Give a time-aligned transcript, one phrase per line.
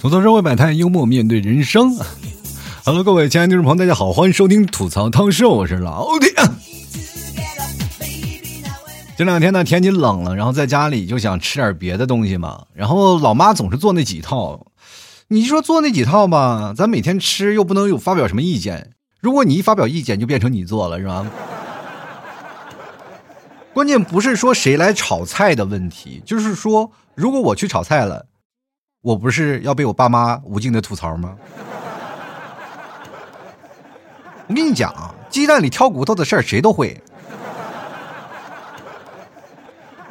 [0.00, 1.94] 吐槽社会百态，幽默面对人生。
[2.84, 6.32] Hello，各位亲爱的听众朋友，大家好，欢迎收听吐槽汤秀，我是老铁。
[9.20, 12.64] 这两天呢，天气冷了，然后在家里就想吃点别的东西嘛。
[12.72, 14.68] 然后老妈总是做那几套，
[15.28, 18.92] 你说做那几套吧，咱每天吃又不能有发表什么意见。
[19.20, 21.26] 如果你一发表意见，就变成你做了，是吧？
[23.74, 28.24] 关键不是说谁来炒菜的问题，就是说，如果我去炒菜了。
[29.02, 31.36] 我不是要被我爸妈无尽的吐槽吗？
[34.48, 36.98] 我跟你讲，鸡蛋里挑骨头的事儿谁都会。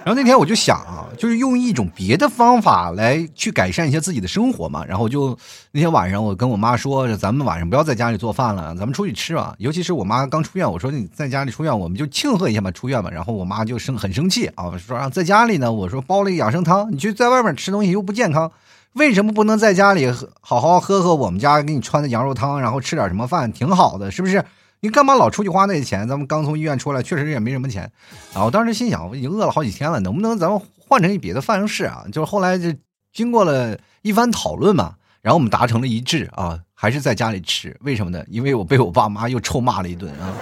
[0.06, 4.84] 然后那天我就想啊，就是用一种别的方法来去改善一下自己的生活嘛。
[4.86, 5.38] 然后就
[5.72, 9.54] 那天晚上，我跟我妈说，咱们晚上不要在家里做饭了，咱们出去吃吧。
[9.60, 13.12] 尤其是我妈刚出院，我说你在家里出院，我们就庆贺一下嘛，出院嘛。
[13.12, 18.52] 然后我妈就生很生气啊，说啊在家里呢，我说煲了一个养生汤，你去在外面吃东西又不健康。
[18.94, 24.44] 为什么不能在家里喝好好喝喝我们家给你穿的羊肉汤，然后吃点什么饭，挺好的，是不是？
[24.82, 26.08] 你干嘛老出去花那些钱？
[26.08, 27.92] 咱们刚从医院出来，确实也没什么钱。
[28.34, 32.06] 啊，我当时心想，我已经饿了好几天了，能不能咱们换成一别的方式啊？
[32.12, 32.74] 就是后来就
[33.12, 37.76] 经过了一番讨论嘛，然后我们达成了一致啊，还是在家里吃。
[37.82, 38.24] 为什么呢？
[38.30, 40.34] 因为我被我爸妈又臭骂了一顿啊。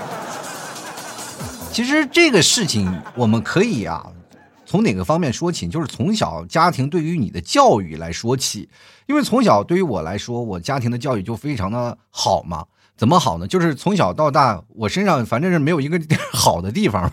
[1.71, 4.11] 其实这个事情我们可以啊。
[4.67, 5.67] 从哪个方面说起？
[5.67, 8.67] 就是从小家庭对于你的教育来说起，
[9.07, 12.65] 因为从小对于我来说，我家庭的教育就非常的好嘛。
[12.97, 13.47] 怎么好呢？
[13.47, 15.99] 就是从小到大，我身上反正是没有一个
[16.33, 17.09] 好的地方，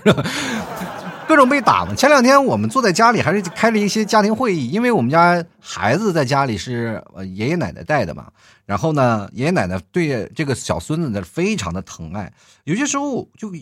[1.29, 1.95] 各种被打嘛。
[1.95, 7.05] 前两天我们坐在家里，还是开了一些家庭会议，因为我们家孩子在家里是
[7.35, 8.29] 爷爷奶奶带的嘛。
[8.65, 12.33] 然后呢，爷爷奶奶对这个小孙子呢非常的疼爱，
[12.65, 13.53] 有些时候就。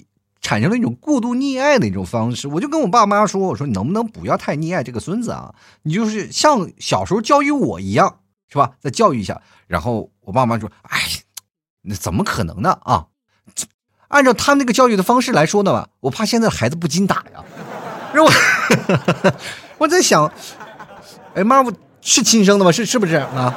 [0.45, 5.55] 产生了一种过度溺爱的一种方式，我就跟我爸妈说：“我说你能不能不要太溺爱这个孙子啊？
[5.85, 8.73] 你就是像小时候教育我一样，是吧？
[8.81, 10.99] 再教育一下。”然后我爸妈说：“哎，
[11.83, 12.79] 那怎么可能呢？
[12.85, 13.07] 啊，
[14.09, 17.43] 按照他那个教育的方式来说呢，我怕现在孩子不禁打呀。”
[18.15, 18.31] 我
[19.79, 20.31] 我在想，
[21.35, 22.71] 哎妈，我是亲生的吗？
[22.71, 23.55] 是是不是啊？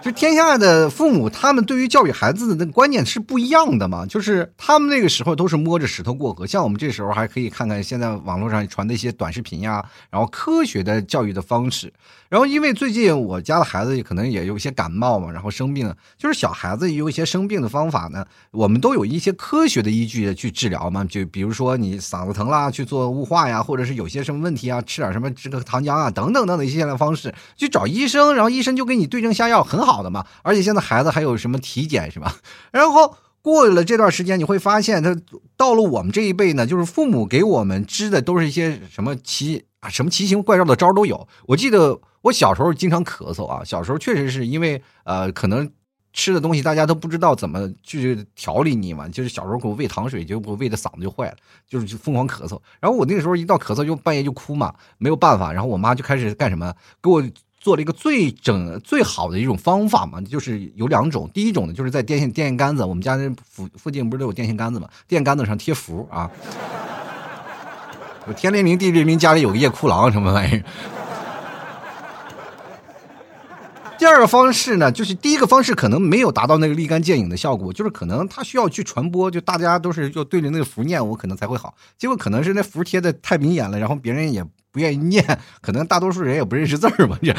[0.00, 4.06] 就天下的父母，他们对于教育孩子的那个观念是不一样的嘛？
[4.06, 11.92] 就是他们那个时候都是摸着石头过河，像我们这时候还可以看看现在网络上传的一些短视频呀，然后科学的教育的方式。
[12.28, 21.04] 然后因为最近我家的孩子可能也有一些感冒嘛，然后生病，就是小孩子有一些生病的方法呢，我们都有一些科学的依据去治疗嘛。
[21.04, 29.97] 就比如说你嗓子疼啦，去做雾化呀，或者是有些什么问题啊，吃点什么这个糖浆啊，等等等等一些方式去找医生，然后医生就给你对症下药，很好。
[29.98, 32.36] 好的嘛，而且现在孩子还有什么体检是吧？
[32.70, 35.16] 然后过了这段时间，你会发现他
[35.56, 41.26] 到了我们这一辈呢，就是父母给我们支的都是一些什么奇啊什么奇形怪状的招都有。
[41.46, 45.68] 我记得我小时候经常咳嗽啊，小时候确实是因为呃可能
[46.12, 51.36] 吃的东西大家都不知道怎么去调理你嘛，就是小时候给我喂糖水，结果喂的嗓子就坏了，
[51.68, 52.60] 就是就疯狂咳嗽。
[52.80, 56.72] 然后我那个时候一到咳嗽就半夜就哭嘛，没有办法，然后我妈就开始干什么
[57.02, 57.20] 给我。
[57.60, 61.28] 做了一个最整最好的一种方法嘛，就是有两种。
[61.34, 66.30] 第一种呢，就是在电线电线杆子，我们家那附附近不是都有电线杆子嘛，电线杆子上贴符啊，
[68.36, 70.62] 天灵灵地灵灵，家里有个夜哭郎什么玩意儿。
[73.98, 81.74] 第二个方式呢，就是第一个方式可能没有达到那个立竿见影的效果，就是可能他需要去传播，就大家都是就对着那个符念，我可能才会好。
[81.96, 84.44] 结果可能是那符贴的太明显了，然后别人也
[84.78, 85.24] 不愿意念，
[85.60, 87.34] 可能大多数人也不认识字儿嘛，这，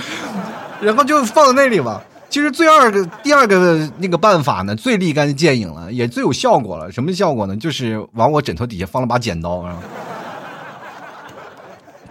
[0.81, 2.03] 然后就放在那里吧。
[2.29, 6.91] 其实最二个第二个那个办法呢，最立竿见影了，也最有效果了。
[6.91, 7.55] 什么效果呢？
[7.55, 9.77] 就是往我枕头底下放了把剪刀啊。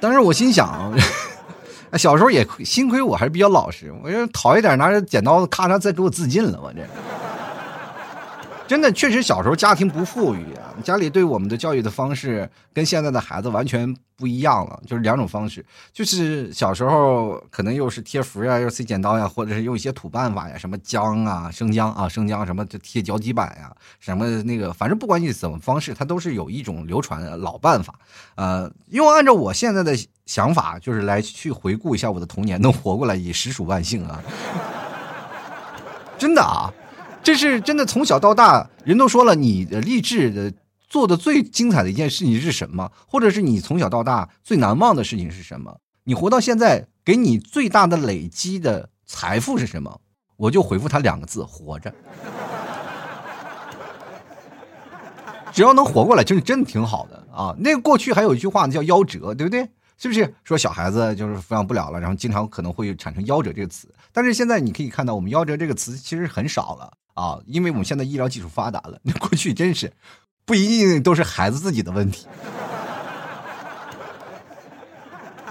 [0.00, 0.90] 当时我心想。
[1.96, 6.80] 小时候也幸亏我还是比较老实，我就讨一点，拿着剪刀咔嚓再给我自尽了，我这。
[8.68, 27.98] 真的，确实小时候家庭不富裕啊，家里对我们的教育的方式跟现在的孩子完全不一样了，就是两种方式，就是小时候可能又是贴符呀，又塞剪刀呀，或者是用一些土办法呀，什么姜啊、生姜啊、生姜什么就贴脚底板呀，什么那个，反正不管你怎么方式，它都是有一种流传的老办法。
[28.34, 34.22] 呃，因为按照我现在的想法，就是来去回顾一下我的童年，能活过来也实属万幸啊，
[36.18, 36.70] 真的啊。
[37.28, 40.50] 这是真的，从小到大，人都说了，你的励志的
[40.88, 42.90] 做的最精彩的一件事情是什么？
[43.06, 45.78] 或者是你从小到大最难忘的事情是什么？
[46.04, 50.00] 你活到现在，给你最大的累积的财富是什么？
[50.38, 51.92] 我就回复他两个字：活着。
[55.52, 57.54] 只要能活过来，就是真的挺好的啊！
[57.58, 59.68] 那个过去还有一句话呢，叫夭折，对不对？
[59.98, 63.94] 是不是说小孩子就是抚养不了了，然后经常可能会产生夭折这个词？
[64.14, 68.98] 但是现在你可以看到，我们夭折这个词其实很少了啊，因为我们现在医疗技术发达了。
[69.02, 69.92] 那 过去真是
[70.44, 72.26] 不一定都是孩子自己的问题，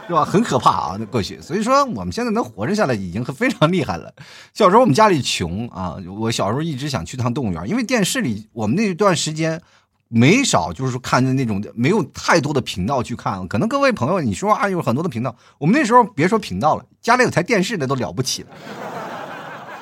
[0.07, 0.23] 是吧？
[0.23, 0.95] 很可怕啊！
[0.97, 4.13] 那过去，所以说我们现在能活着下来已经非常厉害了。
[4.53, 9.61] 小时候我们家里穷啊，我小时候一直想去趟动物园，因为电视里我们那段时间。
[10.09, 18.47] 没少，就是看的那种没有太多的频道去看，可能各位朋友你说啊有很多的频道，我们那时候别说频道了，家里有台电视的都了不起了。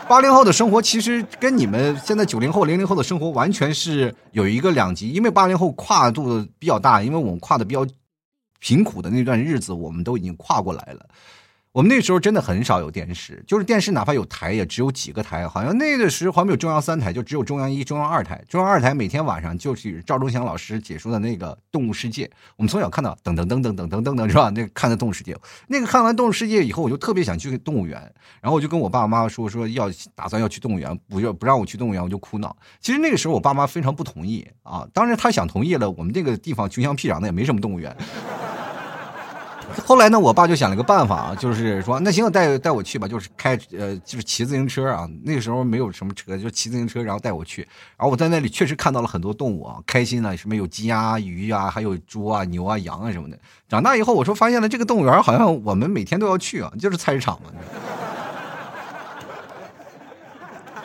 [0.07, 7.85] 八零后的生活其实跟你们现在九零后、零零后的生活完全是有一个两极，因为八零后跨度比较大，因为我们跨的比较
[8.59, 11.07] 贫苦的那段日子，我们都已经跨过来了。
[11.75, 18.41] 我们那时候真的很少有电视，就是电视哪怕有台也只有几个台，好像那个时候好像有中央三台，就只有中央一、中央二台。
[18.47, 22.25] 中央二台每天晚上就是赵忠祥老师解说的那个《动物世界》，
[22.55, 24.49] 我们从小看到噔噔噔噔噔噔噔噔是吧？
[24.51, 25.33] 那个看的《动物世界》，
[25.67, 27.99] 那个看完《动物世界》以后，我就特别想去动物园，
[28.39, 32.55] 然后我就跟我爸爸妈妈说说要打算要去动物园，不要不让我去动物园，我就哭闹。
[32.79, 37.93] 其实那个时候我爸妈非常不同意啊，当然他想同意了，我们这个地方穷乡僻壤的也没什么动物园。
[39.85, 45.07] 后来呢，我爸就想了个办法啊，就是说，那行，带带我去吧，就是开呃，就是骑自行车啊。
[45.23, 47.61] 那个时候没有什么车，就骑自行车，然后带我去。
[47.97, 53.37] 然后我在那里确实看到了很多动物啊，开心了，什么有鸡啊、鱼啊，还有猪啊、牛啊、羊啊什么的。
[53.67, 57.49] 长大以后，我说发现了这个动物园好像我们每天都要去啊，就是菜市场嘛。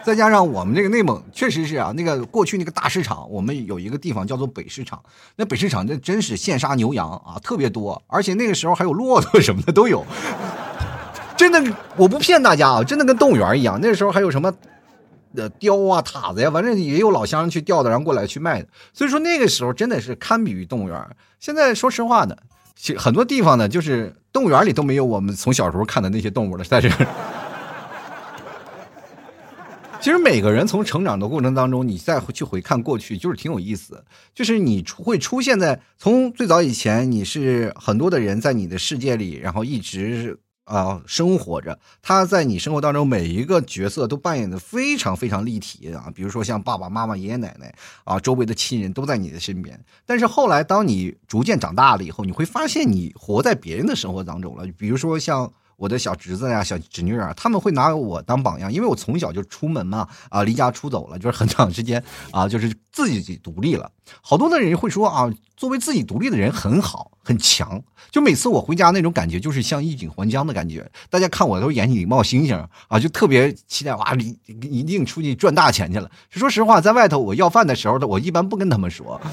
[0.03, 5.01] 再加上我们这个内蒙确实是啊，那个过去那个大市场，我们有一个地方叫做北市场。
[5.37, 10.05] 那北市场那真是现杀牛羊啊，特别多，而且那个时候还有骆驼什么的都有。
[11.37, 13.79] 真的，我不骗大家啊，真的跟动物园一样。
[13.81, 14.53] 那时候还有什么
[15.37, 18.69] 呃雕啊、塔子呀，反正也有老乡去钓的，然后过来去卖的。
[18.93, 21.17] 所以说那个时候真的是堪比于动物园。
[21.39, 22.35] 现在说实话呢，
[22.97, 26.91] 很多地方呢，就是动物园里都没有我们从小时候看的那些动物了，在这。
[30.01, 34.03] 其实每个人从成长的过程当中，你再去回看过去，就是挺有意思。
[34.35, 41.79] 就是你会出现在从最早以前，你是很多的人在你的世界里，然后一直啊生活着。
[42.01, 47.75] 他在你生活当中每一个角色都扮演的非常非常立体啊，比如说像爸爸妈妈、爷爷奶奶
[48.05, 49.79] 啊，周围的亲人都在你的身边。
[50.07, 54.67] 但是后来，当你逐渐长大了以后，你会发现你活在别人的生活当中了。
[54.79, 55.53] 比如说像。
[55.81, 63.91] 我的小侄子呀、小侄女啊，他们会拿我当榜样，因为我从小就出门嘛，啊，离家出走了，就是很长时间啊，就是自己独立了。
[64.21, 70.87] 好多的人会说啊，作为自己独立的人很好很强，就每次我回家那种感觉，就是像衣锦还乡的感觉。
[71.09, 74.39] 大家看我都眼里冒星星啊，就特别期待哇，一
[74.81, 76.11] 一定出去赚大钱去了。
[76.29, 79.19] 说实话，在外头我要饭的时候的，我一般不跟他们说。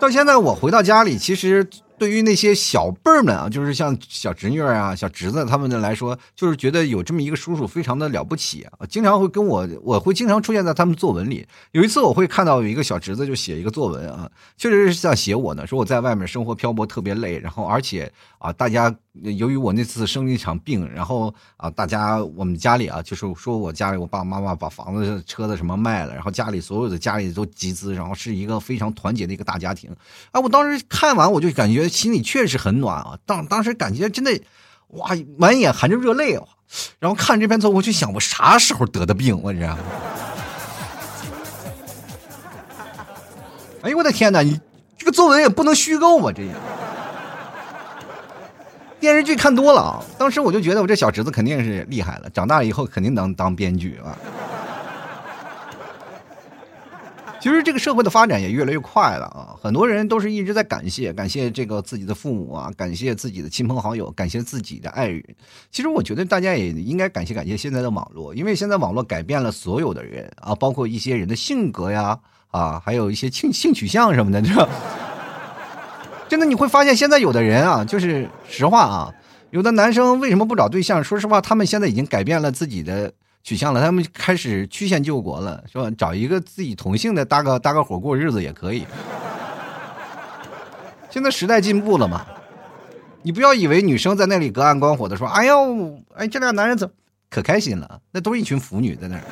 [0.00, 1.68] 到现在我回到家里，其实。
[1.96, 11.46] 对于那些小辈儿们啊，就是像小侄女啊、小侄子他们的来说，就是觉得有这么一个叔叔非常的了不起啊，经常会跟我，我会经常出现在他们作文里。
[11.70, 18.92] 有一次我会看到有一个小侄子就写一个作文啊，确实是像写我呢，说我在外面生活漂泊特别累，然后而且啊，大家
[19.22, 29.94] 由于我那次生了一场病，然后啊，大家我们家里啊，就是说我家里我爸爸妈妈把房子、车子什么卖了，然后家里所有的家里都集资，然后是一个非常团结的一个大家庭。
[30.32, 31.83] 啊，我当时看完我就感觉。
[31.88, 34.40] 心里确实很暖啊，当当时感觉真的，
[34.88, 36.42] 哇，满眼含着热泪啊。
[36.98, 39.40] 然后看这篇作文，我就想，我啥时候得的病？
[39.42, 39.60] 我这，
[43.82, 44.40] 哎呦我的天哪！
[44.42, 44.60] 你
[44.98, 46.54] 这个作文也不能虚构吧，这样。
[48.98, 54.16] 电视剧看多了啊，当时我就觉得我这小侄子肯定是厉害了，长大了以后肯定能当编剧啊。
[57.44, 59.52] 其实这个社会的发展也越来越快了啊！
[59.60, 65.22] 很多人都是一直在感谢感谢这个自己的父母啊，感谢自己的亲朋好友，感谢自己的爱人。
[65.70, 72.18] 其实我觉得大家也应该感谢感谢现在的网络，因为现在网络改变了所有的人啊，包括一些人的性格呀
[72.50, 74.66] 啊，还有一些性性取向什么的，知道？
[76.26, 79.14] 真的你会发现，现在有的人啊，就是实话啊，
[79.50, 81.04] 有的男生为什么不找对象？
[81.04, 83.12] 说实话，他们现在已经改变了自己的。
[83.44, 85.88] 取向了，他们开始曲线救国了，是吧？
[85.96, 88.86] 找一个自己同性的搭个搭个伙过日子也可以。
[91.10, 92.24] 现在时代进步了嘛，
[93.22, 96.94] 你不要以为女生在那里隔岸观火的说：“哎呦，哎，这俩男人怎么
[97.28, 99.22] 可开心了？”那都是一群腐女在那儿。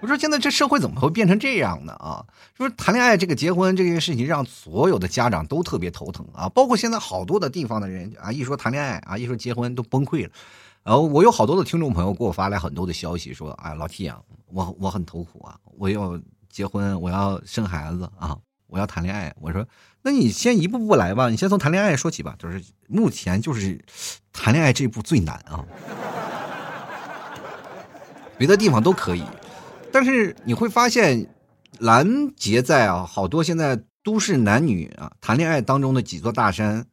[0.00, 1.92] 我说现在这社会怎么会变成这样呢？
[1.94, 2.24] 啊，
[2.56, 10.30] 说谈恋爱这个结婚这件事情，让所有的家长都特别头疼啊，包括现在好多的地方的人啊，一说谈恋爱啊，一说结婚都崩溃了。
[10.84, 18.38] 然后我有好多的听众朋友给我发来很多的消息，说：“哎，老 T 啊，我我很头苦啊，我要结婚，我要生孩子啊，
[18.68, 19.66] 我要谈恋爱。”我说
[20.00, 22.36] ：“那你先一步步来吧，你先从谈恋爱说起吧。
[22.38, 23.84] 就是目前就是
[24.32, 25.64] 谈恋爱这一步最难啊，
[28.38, 29.24] 别的地方都可以。”
[29.92, 31.26] 但是你会发现，
[31.78, 36.86] 拦截在啊，好多现在都市男女啊谈恋爱当中的几座大山。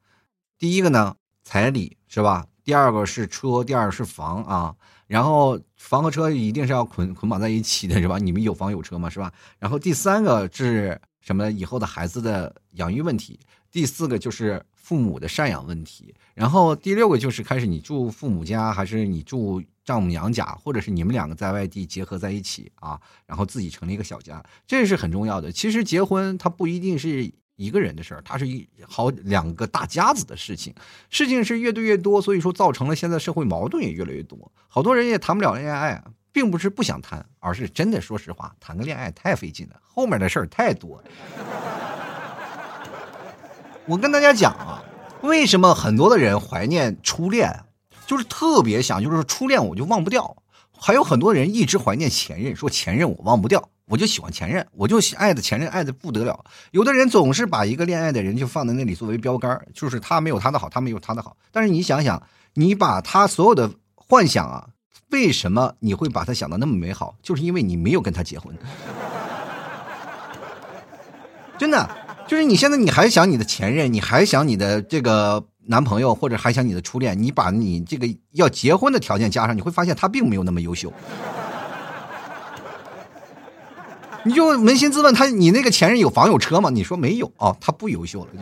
[0.58, 2.46] 第一个呢，彩礼是吧？
[2.64, 4.76] 第二个是车，第二个是房啊。
[5.08, 8.18] 然后房和车一定是要捆捆绑在一起的，是吧？
[8.18, 9.32] 你们有房有车嘛，是吧？
[9.60, 11.52] 然后第三个是什么？
[11.52, 13.40] 以后的孩子的养育问题。
[13.72, 16.14] 第四个就是父母的赡养问题。
[16.36, 19.64] 然后第六个就是开始你住父母家，还是你住？
[19.86, 25.52] 丈母娘家，或者是你们两个在外地结合在一起啊，然后自己成立一个小家，这是很重要的。
[25.52, 30.74] 其实结婚它不一定是一个人的事儿，它是一好两个大家子的事情。
[31.12, 34.52] 事情是越对越多，所以说造成了现在社会矛盾也越来越多。
[34.68, 41.00] 好多人也谈不了恋爱，并不是不想谈，而是真的说实话，谈个恋爱太费劲了，后面的事儿太多。
[43.88, 44.84] 我跟大家讲啊，
[45.22, 47.64] 为什么很多的人怀念初恋？
[48.08, 50.36] 就是特别想，就是初恋我就忘不掉，
[50.78, 56.44] 还有很多人一直怀念前任，说前任我忘不掉，我就喜欢前任，我就爱的前任爱的不得了。
[56.72, 61.38] 有的人总是把一个恋爱的人就放在那里作为标杆，就是他没有他的好，他没有他的好。
[61.52, 62.22] 但是你想想，
[62.54, 64.68] 你把他所有的幻想啊，
[65.10, 67.16] 为什么你会把他想的那么美好？
[67.22, 68.56] 就是因为你没有跟他结婚，
[71.58, 71.90] 真的，
[72.28, 75.46] 就是你现在你还想你的前任，你还想你的这个。
[75.68, 80.94] 男朋友或者还想你的初恋，你把你这个要结婚的条件加上，你会发现他并没有那么优秀。
[84.22, 86.70] 你就扪心自问，他你那个前任有房有车吗？
[86.70, 88.42] 你说没有啊，他不优秀了就。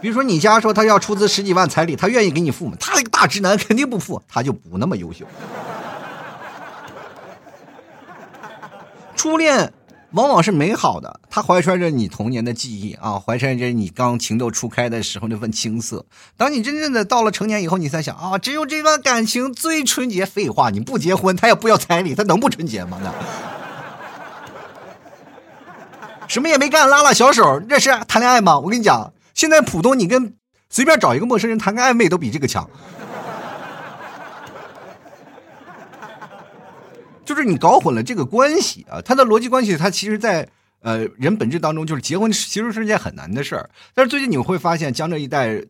[0.00, 2.76] 比如说你家说他要出资十几万彩礼，他愿意给你付吗？
[2.78, 5.26] 他一个大直男肯定不付，他就不那么优秀。
[9.16, 9.72] 初恋。
[10.12, 16.04] 往往是美好的，它怀揣着你童年的记忆啊，怀揣着你刚情窦初开的时候那份青涩。
[16.36, 20.26] 当你真正的到了成年以后，你才想啊，只有这段感情最纯洁。
[20.26, 22.98] 废话，你不结婚，他也不要彩礼，他能不纯洁吗？
[23.02, 23.12] 那
[26.28, 28.58] 什么也没干，拉拉小手，这是谈恋爱吗？
[28.58, 30.34] 我跟你讲，现在浦东，你跟
[30.68, 32.68] 随便找一个陌生人谈个暧昧都比这个强。
[37.32, 40.46] 就是你搞混了这个关系啊，它的逻辑关系，它其实，在
[40.80, 43.70] 呃人本质当中，就是结婚其实是件很难的事儿。
[43.94, 45.64] 但是最近你会发现，江浙一带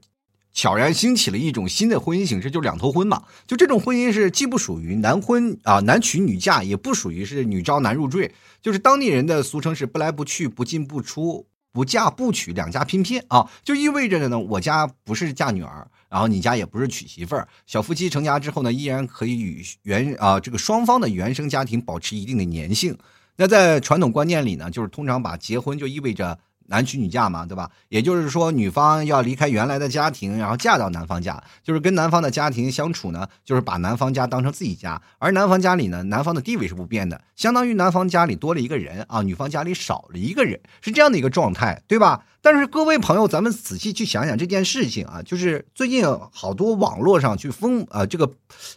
[0.53, 3.23] 悄然兴起了一种新的婚姻形式，就是两头婚嘛。
[3.47, 15.87] 就这种婚姻是既不属于男婚啊男娶女嫁，也不属于是女招男入赘，就是当地人的俗称是不来不去，不进不出，不嫁不娶，两家拼拼啊，就意味着呢，我家不是嫁女儿。
[16.13, 22.97] 然后你家也不是娶媳妇儿，小夫妻成家之后呢，依然可以与原啊这个双方的原生家庭保持一定的粘性。
[23.37, 26.39] 那在传统观念里呢，就是通常把结婚就意味着。
[26.73, 27.71] 男娶女嫁嘛，对吧？
[27.91, 35.01] 也就是说，女方要离开原来的家庭，然后嫁到男方家，就是跟男方的家庭相处呢，就是把男方家当成自己家。
[35.19, 42.25] 而男方家里呢，男方的地位是不变的，相当于男方家里多了一个人啊，女方家里少了一个人，是这样的一个状态，对吧？
[42.41, 46.03] 但是各位朋友，咱们仔细去想想这件事情啊，就是最近
[46.33, 48.33] 好多网络上去封啊这个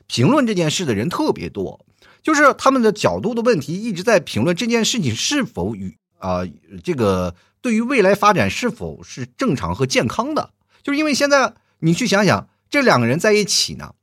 [0.05, 1.79] 评论这件事的人特别多，
[2.21, 6.41] 就是他们的角度的问题一直在评论这件事情是否与啊
[6.83, 7.33] 这个。
[7.65, 10.51] 对于未来发展是否是正常和健康的，
[10.83, 13.95] 就是因为现在你去想想，这两个人在一起呢，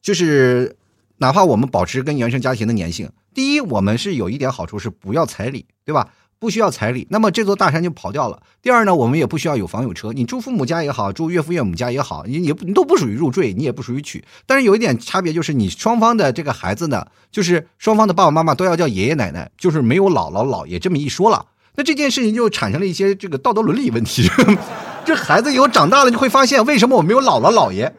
[0.00, 0.76] 就是
[1.18, 6.10] 哪怕我们保持跟原生家庭的粘性，第一，我们是有一点好处是不要彩礼，对吧？
[6.38, 8.40] 不需要彩礼，那么这座大山就跑掉了。
[8.62, 14.24] 第二呢，我们也不需要有房有车，你住父母家也好，住岳父岳母家也好，你也你都不属于入赘，你也不属于娶。
[14.46, 21.46] 但是有一点差别就是，你双方的这个孩子呢，就是双方的爸爸妈妈都要叫爷爷奶奶，就是没有姥姥姥爷这么一说了。
[21.80, 24.30] 那这件事情就产生了一些这个道德伦理问题。
[25.02, 27.90] 这孩子以后长大了就会发现，为什么我没有姥姥姥爷，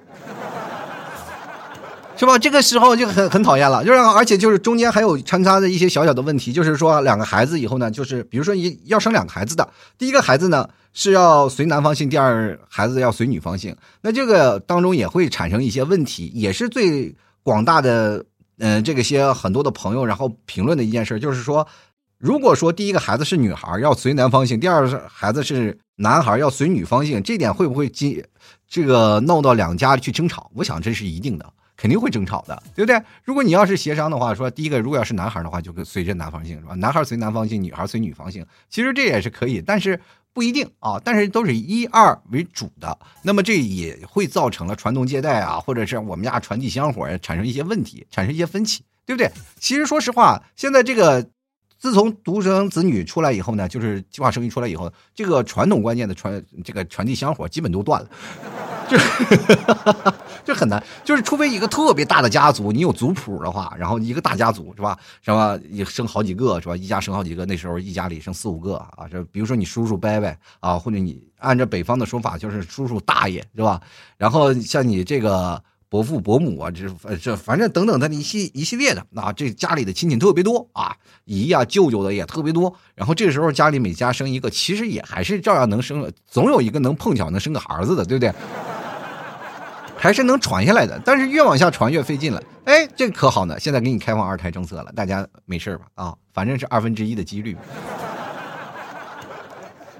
[2.15, 2.37] 是吧？
[2.37, 3.83] 这个时候就很很讨厌了。
[3.83, 13.75] 就是而且就是中间还有掺杂的一些小小的问题，就是说两个孩子以后呢，就是比如说你要生两个孩子的，第一个孩子呢是要随男方姓，第二孩子要随女方姓。
[14.01, 18.23] 那这个当中也会产生一些问题，也是最广大的
[18.59, 21.67] 嗯这个些很多的朋友然后评论的一件事，就是说。
[22.21, 28.23] 如果说第一个孩子是女孩要随男方姓，第二个孩子是男孩要随女方姓，这点会不会进
[28.67, 30.51] 这个闹到两家去争吵？
[30.53, 31.53] 我想这是一定的。
[31.75, 33.01] 肯定会争吵的，对不对？
[33.23, 36.75] 如果你要是协商的话，说第一个，如果要是男孩的话，就随着男方姓是吧？
[36.75, 39.99] 男孩随男方姓，女孩随女方姓，其实这也是可以，但是
[40.31, 41.01] 不一定啊。
[41.03, 49.31] 但是都是一二为主的，那么这也会造成了传宗接代啊，或者是我们家传递香火产生一些问题，产生一些分歧，对不对？
[49.59, 51.27] 其实说实话，现在这个。
[51.81, 58.07] 自从独生子女出来以后呢，就是计划生育出来以后，这个传统观念的传这个传递香火基本都断了，
[58.87, 58.95] 就
[60.45, 64.95] 就很难，就是除非一个特别大的家族，你有族谱的话，然后一个大家族是吧？
[65.23, 66.77] 什么也生好几个是吧？
[66.77, 73.81] 一家生好几个，那时候一家里生四五个啊，这比如说你叔叔伯伯啊，或者你按照北方的说法就是叔叔大爷是吧？
[74.17, 75.59] 然后像你这个。
[75.91, 80.95] 伯父伯母啊，这这反正等等他的一系一系列的啊，这家里的亲戚特别多啊，
[81.25, 82.73] 姨呀舅舅的也特别多。
[82.95, 88.33] 然后这个时候家里每家生一个，其实也还是照样能生，总有一个能碰巧能生个儿子的，对不对？
[89.97, 90.97] 还是能传下来的。
[91.03, 92.41] 但是越往下传越费劲了。
[92.63, 95.87] 哎，这可好呢，现在给你开放二胎政策了，大家没事吧？
[95.95, 97.57] 啊，反正是二分之一的几率。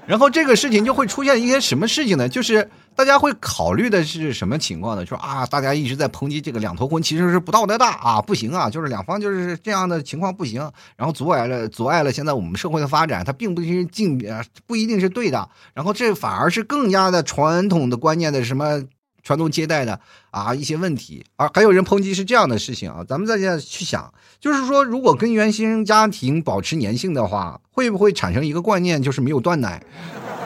[0.06, 2.26] 然后这个事情就会出现一些什么事情呢？
[2.26, 5.04] 就是大家会考虑的是什么情况呢？
[5.04, 10.60] 说啊，大家一直在抨击这个两头婚其实是不道德的啊，不行啊，就是两方就是这样的情况不行，
[10.96, 14.18] 然后阻碍了阻碍了现在我们社会的发展，它并不是进
[14.66, 18.82] 不一定是对的，然后这反而是更加的传统的观念的什么。
[19.24, 20.00] 传宗接代的
[20.32, 29.80] 啊一些问题，而还有人抨击是这样的事情啊，咱们再再去想，就是说，如果跟原生家庭保持粘性的话，会不会产生一个观念，就是没有断奶，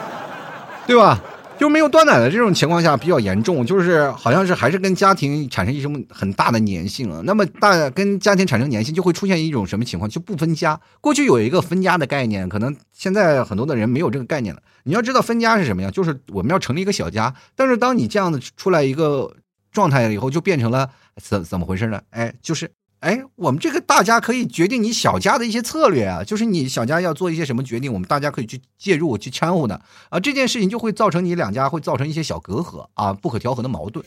[0.85, 1.19] 对吧？
[1.59, 7.21] 就没有断奶的这种情况下比较严重，就是好像是还是跟家庭产生一种很大的粘性啊。
[7.23, 10.09] 那么大跟家庭产生粘性，就会出现一种什么情况？
[10.09, 10.79] 就不分家。
[11.01, 14.61] 过去有一个分家的概念，可能现在很多的人没有这个概念了。
[14.83, 15.89] 你要知道分家是什么呀？
[15.89, 19.35] 就是我们要成立一个小家，但是当你这样的出来一个
[19.71, 20.89] 状态了以后，就变成了
[21.21, 22.01] 怎怎么回事呢？
[22.11, 22.69] 哎，就是。
[23.01, 30.19] 哎，我们这个大家可以决定你小家的一些策略啊，就是你小家要做一些什么决定，我们大家可以去介入、去掺和的啊。
[30.19, 34.03] 这件事情就会造成你两家会造成一些小隔阂啊，不可调和的矛盾。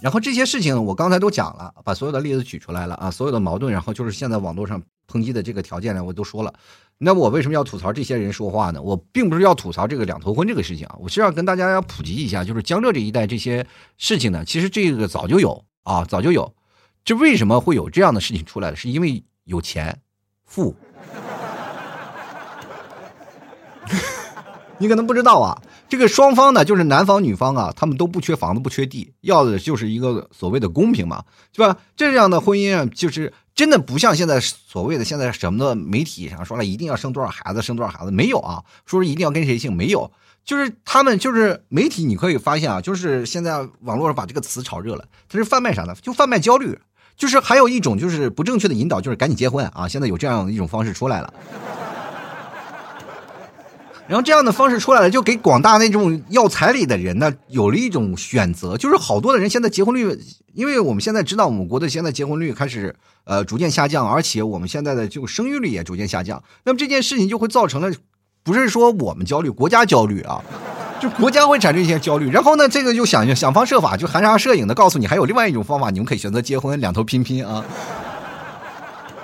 [0.00, 4.80] 然后这些事情我刚才都讲了，把所有的例子举出来了啊，所有的矛盾，然后就是现在网络上
[5.10, 6.54] 抨击的这个条件呢，我都说了。
[6.98, 8.80] 那我为什么要吐槽这些人说话呢？
[8.80, 13.66] 我并不是要吐槽这个两头婚这个事情啊，我是要跟大家要普及一下，就是江浙这一带这些
[13.98, 15.64] 事情呢，其实这个早就有。
[15.82, 16.54] 啊，早就有，
[17.04, 18.76] 这为什么会有这样的事情出来的？
[18.76, 20.00] 是因为有钱，
[20.44, 20.74] 富。
[24.78, 31.76] 你可能不知道啊，这个双方呢，就是男方女方啊，他们都不缺房子，不缺地，要的就是一个所谓的公平嘛，是吧？
[31.94, 40.10] 这样的婚姻啊，就是真的不像现在所谓的现在什么的媒体上说了，一定要生多少孩子，生多少孩子，没有啊，说是一定要跟谁姓，没有。
[40.44, 45.94] 就是他们，就是媒体，你可以发现啊，就是现在网络上把这个词炒热了，它是贩卖啥呢？
[46.02, 46.76] 就贩卖焦虑，
[47.16, 49.86] 就是还有一种就是不正确的引导，就是赶紧结婚啊！
[49.86, 51.32] 现在有这样一种方式出来了，
[54.08, 60.18] 然后这样的方式出来了，就给广大那种要彩礼的人呢，有了一种选择，就是好多的人现在结婚率，
[60.54, 67.92] 因为我们现在知道，我们国的现在结婚率开始呃逐渐下降，而且我们现在的就生育率也逐渐下降，那么这件事情就会造成了。
[68.42, 70.42] 不是说我们焦虑，国家焦虑啊，
[71.00, 72.30] 就国家会产生一些焦虑。
[72.30, 77.64] 然后呢，这个就想想方设法，就含沙射影的告诉你，还有另外一种方法，你们可以选择结婚，两头拼拼啊，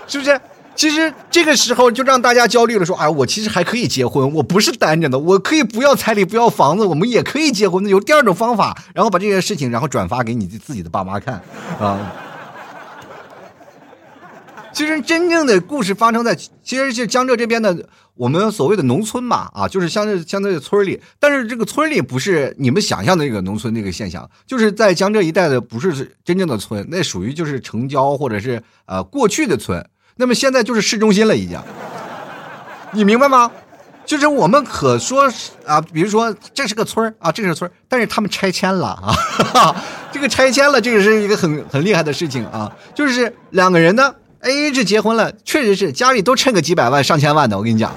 [0.07, 0.41] 是不是？
[0.77, 7.85] 其实这个时候就让大家焦虑了，说哎，我其实还可以结婚，我不是单着的，我可以不要彩礼，不要房子，我们也可以结婚。
[7.89, 11.43] 有第二种方法，然后把这件事情，然后转发给你自己的爸妈看
[11.81, 11.99] 啊。
[14.73, 17.89] 其实真正的故事发生在，其实是江浙这边的。
[18.15, 31.61] 我们所谓的农村嘛，啊，就是相对相对的村里，但是这个村里不是你们想象的那个农村那个现象，就是在江浙一带的不是真正的村，那属于就是城郊或者是呃过去的村，那么现在就是市中心了已经，
[32.91, 33.53] 你明白吗？
[34.05, 35.33] 就是我们可说
[35.65, 39.77] 啊，比如说这是个村啊，这是村但是他们拆迁了啊，哈 哈
[40.11, 44.13] 这个拆迁了，这个是一个很很厉害的事情啊，就是两个人呢。
[44.41, 47.59] A A 制结婚了，确实是家里都趁个几百万、上千万的。
[47.59, 47.93] 我跟你讲，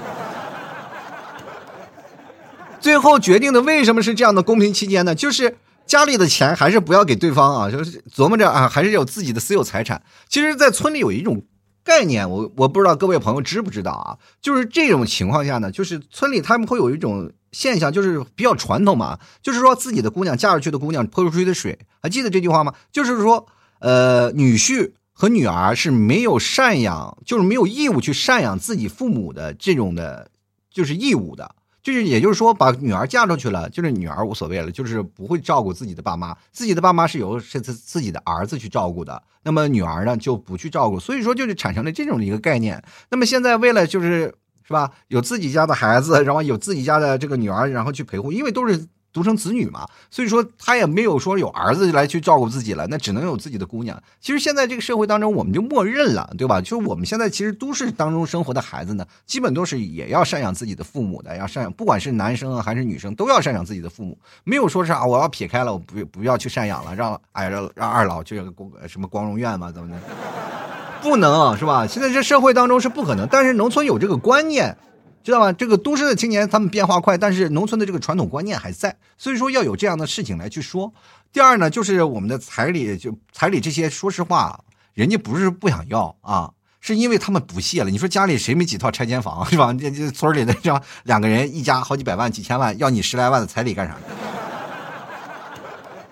[2.80, 5.14] 最后决定的为什么是这样的公平期间呢？
[5.14, 10.02] 就是家里的钱还是不要给对方啊，就是琢磨着啊，还是有自己的私有财产。
[10.28, 11.44] 其实，在村里有一种
[11.84, 14.18] 概念，我我不知道各位朋友知不知道啊？
[14.40, 22.74] 就是这种情况下呢，就是村里他们会有一种现象，就是比较传统嘛，就是说自己的姑娘嫁出去的姑娘泼出去的水，还记得这句话吗？
[22.90, 23.46] 就是说，
[23.78, 24.94] 呃，女婿。
[25.22, 30.28] 和女儿是没有赡养，就是没有义务去赡养自己父母的这种的，
[30.68, 31.54] 就是义务的。
[31.80, 42.82] 就是也就是说，把女儿嫁出去了，就是女儿无所谓了，就是不会照顾自己的爸妈，自己的爸妈是由是自自己的儿子去照顾的，那么女儿呢就不去照顾，所以说就是产生了这种的一个概念。
[43.08, 44.34] 那么现在为了就是
[44.66, 48.88] 是吧，有自己家的孩子，然后有自己家的这个女儿，然后去陪护，因为都是。
[49.12, 54.02] 独生子女嘛，所以说他也没有说有儿子来去照顾自己了，那只能有自己的姑娘。
[54.20, 56.60] 其实现在这个社会当中，我们就默认了，对吧？
[56.60, 68.42] 就我们现在其实都市当中生活的孩子呢，基本都是也要赡养自己的父母的，要赡养，不管是男生啊还是女生，都要赡养自己的父母，没有说是啊，我要撇开了，我不不要去赡养了，让哎让让二老去
[68.88, 70.00] 什么光荣院嘛，怎么的？
[71.02, 71.86] 不能是吧？
[71.86, 74.76] 现在这社会当中是不可能，但是农村有这个观念。
[75.22, 75.52] 知道吗？
[75.52, 80.92] 这个都市的青年他们变化快，但是农村的这个传统观念还在，所以说要有这样的事情来去说。
[81.32, 84.60] 第二呢，就是我们的彩礼，就彩礼这些，说实话，
[84.94, 87.90] 人家不是不想要啊，是因为他们不屑了。
[87.90, 89.72] 你说家里谁没几套拆迁房 是吧？
[89.72, 93.96] 这这村里的这两个人一家好几百万、几千万，要你十来万的彩礼干啥？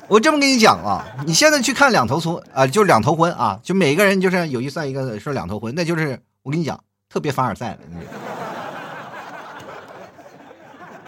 [0.08, 7.78] 我这么跟你讲啊，你现在去看两头村啊，就两头婚啊，就每个人就是有一算一个说两头婚，那就是我跟你讲，特别凡尔赛了。
[7.92, 8.39] 那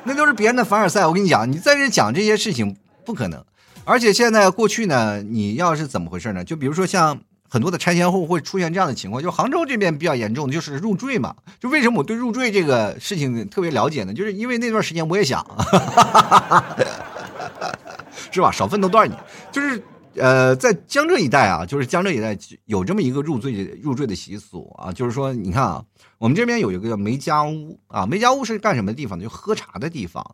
[0.04, 3.44] 那都是别人的凡尔赛，我跟你讲，你在这讲这些事情不可能。
[3.84, 6.44] 而且现在过去呢，你要是怎么回事呢？
[6.44, 11.34] 就比如说像很多的拆迁户会出现这样的情况，就杭州这边比较严重就是入赘嘛。
[11.60, 14.14] 就为什么我对入赘这个事情特别了解呢？
[14.14, 15.44] 就是因为那段时间我也想，
[18.30, 18.50] 是吧？
[18.50, 19.18] 少奋斗多少年？
[19.50, 19.82] 就是
[20.16, 25.84] 呃，在江浙一带啊，就是江浙一带有这么一个入赘入赘的习俗啊，就是说你看啊。
[26.18, 29.24] 我们这边有一个叫梅家坞啊，梅家坞是干什么的地方呢？
[29.24, 30.24] 就喝茶的地方。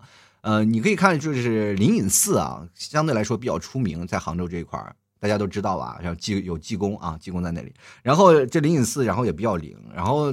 [0.42, 5.98] 呃，你可以看，就是灵隐寺啊，相对来说比较出名，在杭州这一块儿，大家都知道吧？
[6.02, 7.72] 像济有济公啊，济公在那里。
[8.02, 9.74] 然后这灵隐寺，然后也比较灵。
[9.94, 10.30] 然后，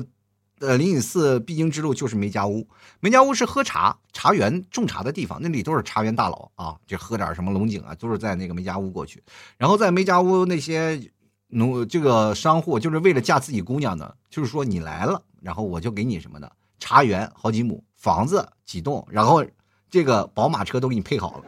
[0.59, 2.65] 呃，灵隐寺必经之路就是梅家坞。
[3.01, 9.21] 梅家坞是喝茶、茶园种茶的地方，那里都是茶园大佬啊，就喝点什么龙井啊，都是在那个梅家坞过去。
[9.57, 11.11] 然后在梅家坞那些
[11.49, 15.21] 农这个商户，就是为了嫁自己姑娘的，就是说你来了。
[15.41, 16.51] 然后我就给你什么的？
[16.79, 19.43] 茶园好几亩，房子几栋，然后
[19.89, 21.43] 这个宝马车都给你配好了。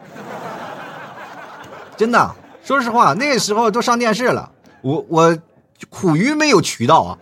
[1.96, 5.38] 真的，说实话，那时候都上电视了，我我
[5.88, 7.18] 苦于没有渠道啊。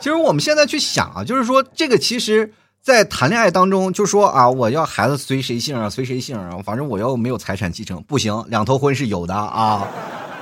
[0.00, 9.86] 其实我们现在去想啊，就是说这个其实，在谈恋爱当中，就说啊，我要孩子随谁姓啊，随谁姓啊，反正我要没有财产继承，不行，两头婚是有的啊。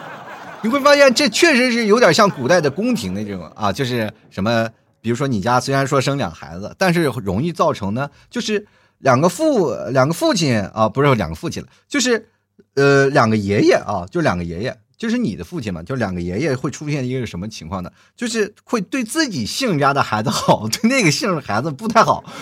[0.63, 4.69] 你会发现，这确实是有点像古代的宫廷那种啊，就是什么，
[5.01, 8.67] 比如说你家虽然说生两孩子，但是容易造成呢，就是
[8.99, 12.29] 两个父两个父亲啊，不是两个父亲了，就是
[12.75, 17.91] 呃两个爷爷啊，就两个爷爷，就是你的父亲嘛，就两个爷爷会出现一个什么情况呢？
[18.17, 22.25] 就是会对自己姓家的孩子好， 对那个姓的孩子不太好。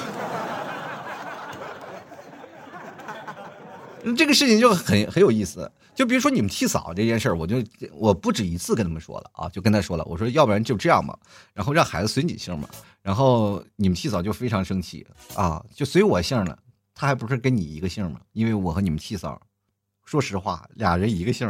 [4.16, 5.70] 这个事情就很很有意思。
[5.94, 11.18] 就比如说你们替嫂这件事儿，我就我不止一次跟他们说了啊，就跟他说了，我说要不然就这样吧，
[11.54, 12.68] 然后让孩子随你姓嘛，
[13.02, 16.58] 然后你们替嫂就非常生气啊，就随我姓了，
[16.94, 18.20] 他还不是跟你一个姓吗？
[18.32, 19.40] 因为我和你们替嫂，
[20.04, 21.48] 说实话，俩人一个姓。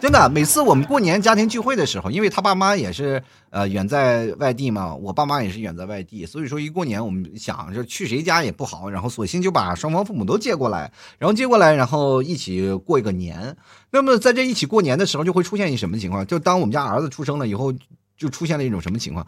[0.00, 13.54] 真的，每次我们过年家庭聚会的时候，因为他爸妈也是呃远在外地嘛，我爸妈也是远在外地，所以说一过年我们想就去谁家也不好，然后索性就把双方父母都接过来，然后接过来，然后一起过一个年。
[13.90, 16.26] 那么在这一起过年的时候，就会出现一什么情况？
[16.26, 17.70] 就当我们家儿子出生了以后，
[18.16, 19.26] 就出现了一种什么情况？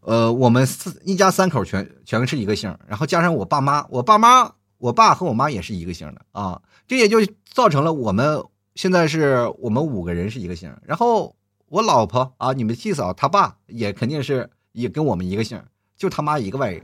[0.00, 7.18] 呃，我们四一家三口全全是一个姓，然后加上我爸妈，我爸妈，我爸和我妈也是一个姓的啊，这也就
[7.52, 8.42] 造成了我们。
[8.76, 11.34] 现在是我们五个人是一个姓，然后
[11.70, 15.58] 我老婆啊，你们替嫂他爸也肯定是也跟我们一个姓，
[15.96, 16.82] 就他妈一个外人。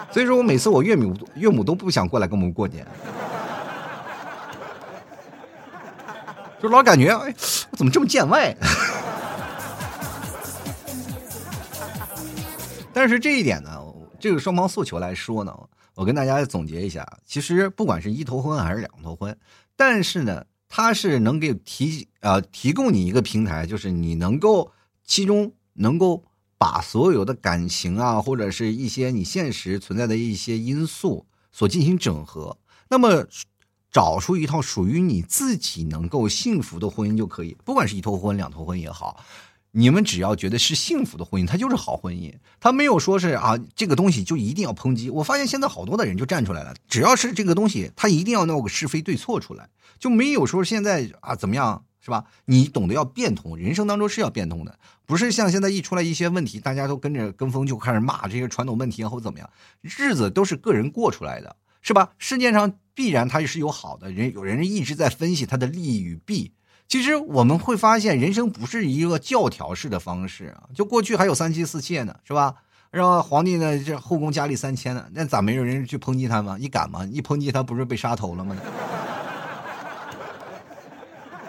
[0.10, 2.86] 所以说我每次我岳母岳母都不想过来跟我们过年，
[6.58, 7.34] 就老感觉哎，
[7.70, 8.56] 我怎么这么见外？
[12.94, 13.70] 但是这一点呢，
[14.18, 15.54] 这个双方诉求来说呢。
[15.98, 19.36] 我跟大家总结一下，其实不管是一头婚还是两头婚，
[19.74, 24.70] 但是呢，它是能给提呃提供你一个平台，就是你能够
[25.04, 26.22] 其中能够
[26.56, 32.56] 把所有的感情啊，或者是一些你现实存在的一些因素所进行整合，
[32.90, 33.26] 那么
[33.90, 39.24] 找出一套属于你自己能够幸福的婚姻就可以，不管是一头婚两头婚也好。
[39.78, 42.34] 你们只要觉得是幸福的婚姻，它就是好婚姻。
[42.58, 45.08] 他没有说是啊，这个东西就一定要抨击。
[45.08, 49.68] 我发现现在好多的人就站出来了，只要是这个东西，他一定要闹个是非对错出来，
[50.00, 51.84] 就没有说现在啊怎么样。
[52.00, 52.24] 是吧？
[52.46, 59.50] 你懂得要变通，人生当中是要变通的，不是像现在一出来一些问题，大家都跟着跟风就开始骂这些传统问题或怎么样，
[59.82, 62.12] 日子都是个人过出来的，是吧？
[62.16, 66.52] 世界上必然它是有好的人，有人一直在分析它的利与弊。
[66.88, 72.54] 其实我们会发现，人生不是一个教条式的方式啊，就过去还有三妻四妾呢，是吧？
[72.90, 76.56] 让皇帝呢，这后宫佳丽三千呢，那咋没有人去抨击他吗？
[76.58, 77.04] 你敢吗？
[77.04, 78.56] 一抨击他，不是被杀头了吗？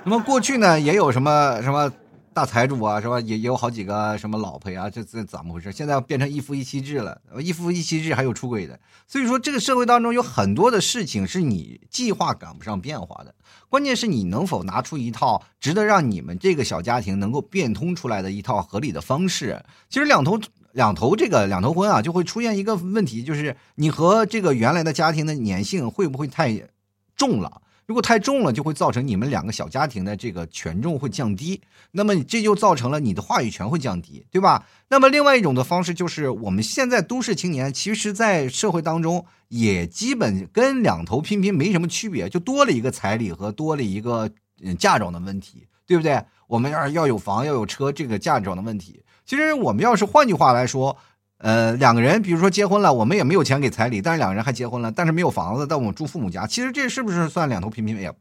[0.04, 1.90] 那么过去呢，也有什么什么
[2.34, 3.20] 大财主啊，是吧？
[3.20, 5.72] 也也有好几个什么老婆呀，这这怎么回事？
[5.72, 13.34] 现在变成一夫一妻制了，一夫一妻制还有出轨的，所以说这个社会当中有很多的事情是你计划赶不上变化的，
[13.70, 19.64] 关键是你能否拿出一套值得让你们这个小家庭能够变通出来的一套合理的方式。
[19.90, 20.40] 其实两头。
[20.74, 26.70] 两头这个两头婚啊，就会出现一个问题，就是你和这个原来的家庭的粘性会不会太
[27.16, 27.64] 重了？
[27.90, 31.60] 如果太重了，就会造成你们两个小家庭的这个权重会降低，
[31.94, 34.68] 那么这就造成了你的话语权会降低，对吧？
[34.90, 44.30] 那么另外一种的方式就是，我们现在都市青年，其实，在社会当中也基本跟两头拼拼没什么区别，就多了一个彩礼和多了一个
[44.78, 46.24] 嫁妆的问题，对不对？
[46.46, 49.02] 我们要要有房要有车，这个嫁妆的问题。
[49.26, 50.96] 其实我们要是换句话来说，
[51.40, 58.14] 呃，两个人，比如说结婚了，我们也没有钱给彩礼，但是两个人还结婚了，但是没有房子，但我们住父母家，其实这是不是算两头平平也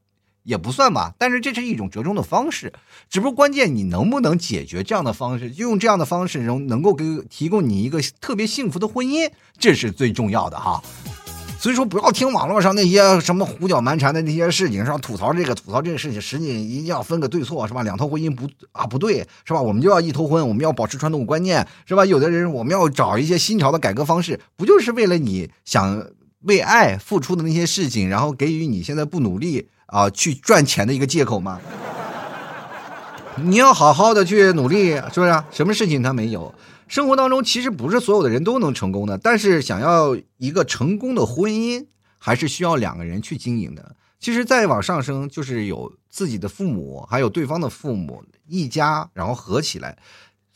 [0.44, 1.12] 也不算吧？
[1.18, 2.72] 但是这是一种折中的方式，
[3.10, 9.28] 只不过关键你能不能解决这样的方式，就用这样的方式能能够给提供你一个特别幸福的婚姻，
[9.58, 10.80] 这是最重要的哈。
[11.60, 14.98] 所以说，不要听网络上那些什么胡搅蛮缠的那些事情，是吧？
[14.98, 17.82] 吐槽这个，吐槽这个事情，实际一定要分个对错，是吧？
[17.82, 19.60] 两头婚姻不啊不对，是吧？
[19.60, 22.06] 我们就要一头婚，我们要保持传统观念，是吧？
[22.06, 26.06] 有的人我们要找一些新潮的改革方式，不就是为了你想
[26.42, 31.60] 为爱付出的那些事情，然后给予你现在不努力啊去赚钱的一个借口吗？
[33.34, 35.42] 你要好好的去努力，是不是？
[35.50, 36.54] 什么事情他没有？
[36.88, 41.86] 生活当中其实不是所有的人都能成功的，但是想要一个成功的婚姻，
[42.18, 43.94] 还是需要两个人去经营的。
[44.18, 49.96] 其实再往上升，就是有自己的父母，还有对方的父母，一家然后合起来。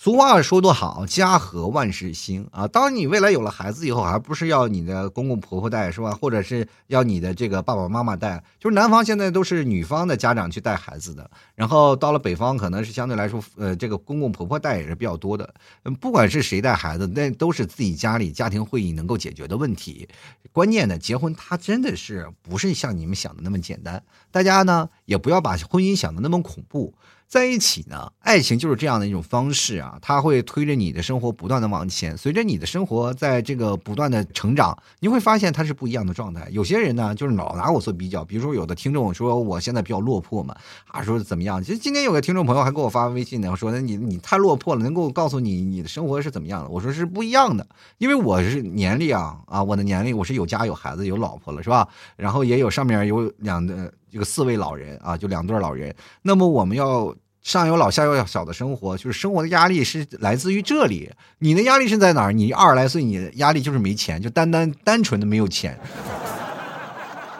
[0.02, 2.66] 俗话说得好，家和万事兴啊！
[2.66, 6.10] 当你未来有了孩子以后，还不是要你的公公婆婆带是吧？
[6.10, 8.42] 或者是要你的这个爸爸妈妈带？
[8.58, 15.54] 就是南方现在都是女方的家长去带孩子的，然后到了北方，可能是相对来说，呃，这个公公婆婆带也是比较多的。
[16.00, 20.08] 不管是谁带孩子，那都是自己家里家庭会议能够解决的问题。
[20.50, 24.02] 关键的结婚，它真的是不是像你们想的那么简单？
[24.32, 26.92] 大家呢，也不要把婚姻想的那么恐怖。
[27.32, 32.14] 在一起呢，爱情就是这样的一种方式啊，它会推着你的生活不断的往前。
[32.14, 36.46] 随着你的生活在这个不断的成长，你会发现它是不一样的状态。
[36.50, 40.54] 有些人呢，就是老拿我做比较，比如说有的听众说我现在比较落魄嘛，
[40.88, 41.64] 啊，说怎么样？
[41.64, 46.68] 其实今天有个听众朋友还给我发微信呢，说你你太落魄了，能够告诉你你的生活是怎么样的？
[46.68, 47.66] 我说是不一样的，
[47.96, 51.88] 因为我是年龄啊啊，我的年龄我是有家有孩子有老婆了是吧？
[52.16, 55.92] 然后也有上面有两的这个四位老人啊，就两对老人。
[56.20, 57.12] 那么我们要。
[57.44, 61.10] 上有老下有小的生活，就是生活的压力是来自于这里。
[61.40, 62.32] 你的压力是在哪儿？
[62.32, 65.76] 你二十来岁，你的压力就是没钱，就单单单纯的没有钱。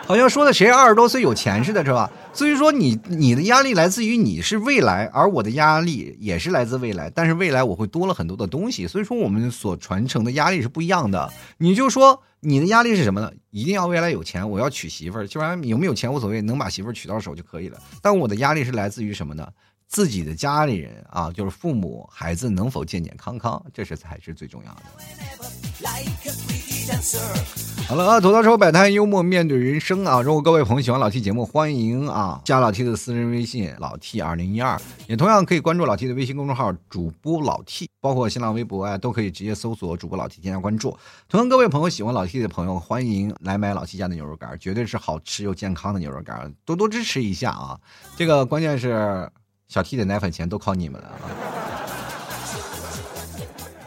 [0.07, 2.11] 好像说的谁二十多岁有钱似的，是吧？
[2.35, 7.11] 所以说你你的压力来自于你是未来，而我的压力也是来自未来。
[7.11, 11.33] 但是未来我会多了很多的东西，所以说我们所传承的压力是不一样的。
[11.59, 13.31] 你就说你的压力是什么呢？
[13.51, 17.79] 一定要未来有钱，我要娶媳妇儿，就然有没有钱无所谓，能把媳妇儿娶到手就可以了。
[18.01, 19.47] 但我的压力是来自于什么呢？
[19.93, 24.83] 自己的家里人啊，就是父母、孩子能否健健康康，这是才是最重要的。
[27.87, 30.23] 好了啊，吐槽说摆摊，幽默面对人生啊！
[30.23, 40.97] 如果各位朋友喜欢老 T 节目，欢迎啊加老 T 的私人微信老 T 二零一二，也同样可以关注老 T 的微信公众号主播老 T，包括新浪微博啊，都可以直接搜索主播老 T 添加关注。
[41.29, 47.79] 同样，各位朋友喜欢老 T 的朋友，欢迎来买老 T 家的牛肉干，绝对是好吃又健康的牛肉干，多多支持一下啊！
[48.17, 49.31] 这个关键是。
[49.73, 51.25] 小 T 的奶粉钱都靠你们了啊！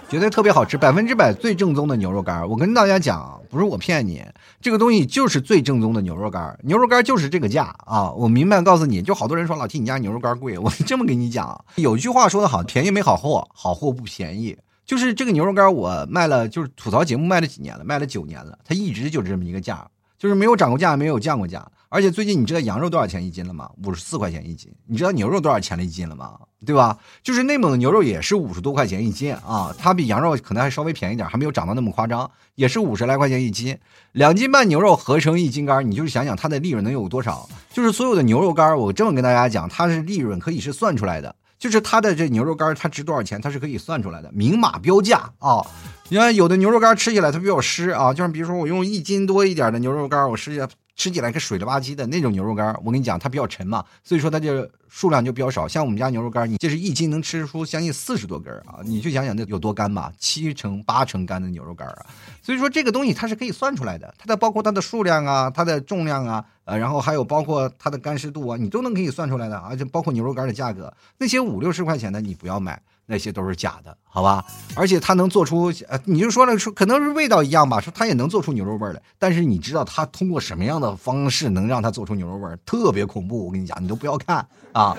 [0.09, 2.49] 绝对特别好吃，百分之百最正宗的牛肉干。
[2.49, 4.25] 我跟大家讲，不是我骗你，
[4.59, 6.57] 这个东西就是最正宗的牛肉干。
[6.63, 8.09] 牛肉干就是这个价啊！
[8.13, 14.57] 我明白告诉你，就好多人说老 T 你家牛肉干贵，我这么跟你讲，有句话说的好，便宜没好货，好货不便宜。
[14.87, 19.87] 就是这个牛肉干，我卖了，就是吐槽节目卖了几年了，卖了九年了，它一直就这么一个价。
[20.17, 23.69] 就是没有涨过价，没有降过价，而且最近你知道羊肉多少钱一斤了吗？
[23.83, 24.71] 五十四块钱一斤。
[24.87, 26.33] 你知道牛肉多少钱了一斤了吗？
[26.65, 26.97] 对吧？
[27.21, 33.77] 就是内蒙的牛肉也是五十多块钱一斤啊，它比羊肉可能还稍微便宜点，还没有涨到那么夸张，也是五十来块钱一斤。
[34.13, 37.47] 两斤半牛肉合成一斤肝，你就是想想它的利润能有多少？
[37.71, 45.63] 就是所有的牛肉干，我这么跟大家讲，它是利润可以是算出来的，就是它的这牛肉干它值多少钱，它是可以算出来的，明码标价啊。
[46.09, 54.67] 你看有的牛肉干吃起来它比较湿啊，就像比如说我用一斤多一点的牛肉干，我吃起来吃起来跟水了吧唧的那种牛肉干，我跟你讲它比较沉嘛，所以说它就。
[54.87, 58.79] 数量就比较少，像我们家牛肉干，你这是一斤能吃出将近四十多根啊！
[58.85, 62.05] 你去想想那有多干吧，七成八成干的牛肉干啊！
[62.41, 72.81] 所以说这个东西它是可以算出来的，它的包括它的数量啊，它的重量啊，呃，然后还有包括它的干湿度啊，你都能可以算出来的，而且包括牛肉干的价格，那些五六十块钱的你不要买。
[73.05, 74.43] 那些都是假的，好吧？
[74.75, 79.01] 而且它能做出，呃，你就说了，说可能是味道一样吧，说它也能做出牛肉味来。
[79.19, 82.57] 但是你知道它通过什么样的方式能让它做出牛肉味儿？
[82.65, 84.97] 特别恐怖，我跟你讲，你都不要看啊。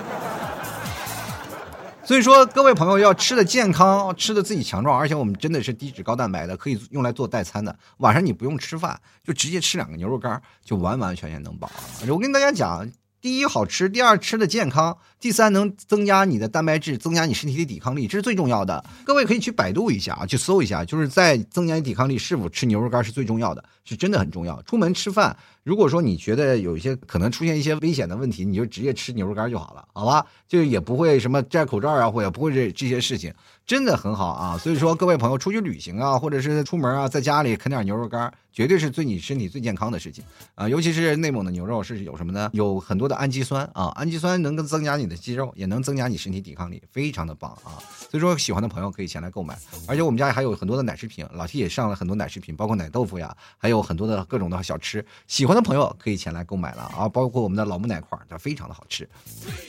[2.05, 7.77] 所以说，各位朋友要吃的健康，吃的自己强壮，而且我们真的是低脂高蛋白的，可以用来做代餐的。
[7.97, 11.69] 晚上你不用吃饭，就直接吃两个牛肉干，就完完全全能饱。
[12.09, 12.89] 我跟大家讲。
[13.27, 18.85] 第一好吃，第二吃的健康，第三能增加你的蛋白质，增加你身体的抵抗力，这是最重要的。
[19.05, 24.63] 各位可以去百度一下啊，去搜一下，就是在增加抵抗力，是否吃牛肉干是最重要的，是真的很重要。
[24.63, 30.25] 出门吃饭，如果说你觉得有一些可能出现一些危险的问题，你就直接吃牛肉干就好了，好吧？
[30.47, 33.35] 就也不会什么摘口罩啊，或者不会这这些事情。
[33.67, 40.67] 真的很好啊，所以说各位朋友出去旅行啊，或者是出门啊，在家里啃点牛肉干，绝对是对你身体最健康的事情啊。
[40.67, 42.49] 尤其是内蒙的牛肉是有什么呢？
[42.55, 47.77] 有很多的氨基酸啊，氨基酸能够增加你的肌肉，也能增加你身体抵抗力，非常的棒啊。
[48.11, 57.07] 所以说喜欢的朋友可以前来购买，而且我们家还有很多的奶制品，老 T 也上了很多奶制品，包括奶豆腐呀，还有很多的各种的小吃，喜欢的朋友可以前来购买了啊。
[57.07, 59.07] 包括我们的老木奶块，它非常的好吃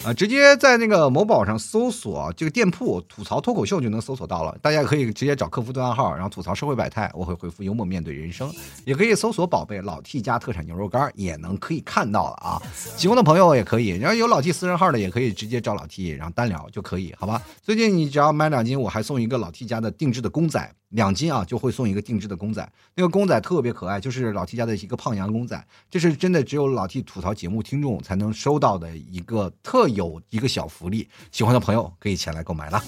[0.05, 4.57] 啊，直接在那个某宝上搜索这个店铺吐槽脱口秀就能搜索到了。
[4.61, 8.49] 大家可以直接找客服对暗号，然后吐槽社会百态，我会回复幽默面对人生。
[8.85, 12.61] 也可以搜索宝贝老 T 家特产牛肉干，也能可以看到了啊。
[12.95, 17.41] 喜欢的朋友也可以，然后有老 T 私人号的也可以直接找老 T，然后单聊就可以，好吧？
[17.61, 22.67] 最近你只要买两斤，我还送一个老 T 家的定制的公仔，两斤啊就会送一个定制的公仔。
[22.95, 31.07] 那个公仔特别可爱，就是老 T 家的一个胖羊公仔，这是真的只有老 T 吐槽节目听众才能收到的一个特有一个小福利。
[31.31, 32.81] 喜欢的朋友可以前来购买了。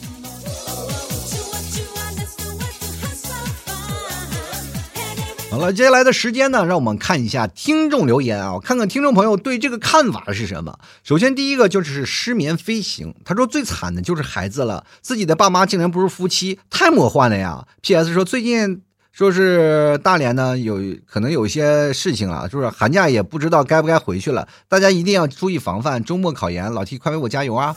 [5.51, 10.77] 好了，接下来的时间呢，让我们看一下听众留言啊，看看听众朋友对这个看法是什么。
[11.03, 17.65] 首先，第一个就是失眠飞行，他说最惨的就是孩子了，自己的爸妈竟然不是夫妻，太魔幻了呀。
[17.81, 18.13] P.S.
[18.13, 26.03] 说最近说是大连呢有可能有一些事情啊，就是寒假也不知道该不该回去了，大家一定要注意防范。
[26.03, 27.75] 周末考研，老 T 快为我加油啊！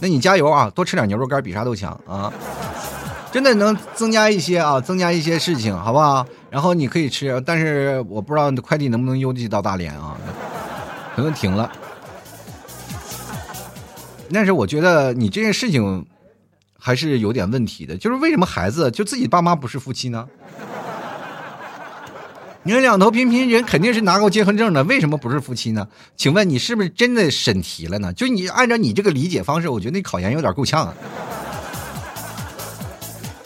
[0.00, 2.30] 那你加油啊，多吃点牛肉干，比啥都强啊！
[3.32, 6.24] 真的能增加一些啊，增加一些事情，好不好？
[6.54, 10.16] 然后你可以吃，但是我不知道快递能不能邮寄到大连啊，
[11.16, 11.68] 可能停了。
[14.32, 16.06] 但是我觉得你这件事情
[16.78, 20.28] 还是有点问题的，就是为什么孩子就自己爸妈不是夫妻呢？
[22.62, 25.88] 你们两头平平人肯定是拿过结婚证的，为什么不是夫妻呢？
[26.16, 28.12] 请问你是不是真的审题了呢？
[28.12, 30.94] 就你按照你这个理解方式，我觉得你考研有点够呛啊。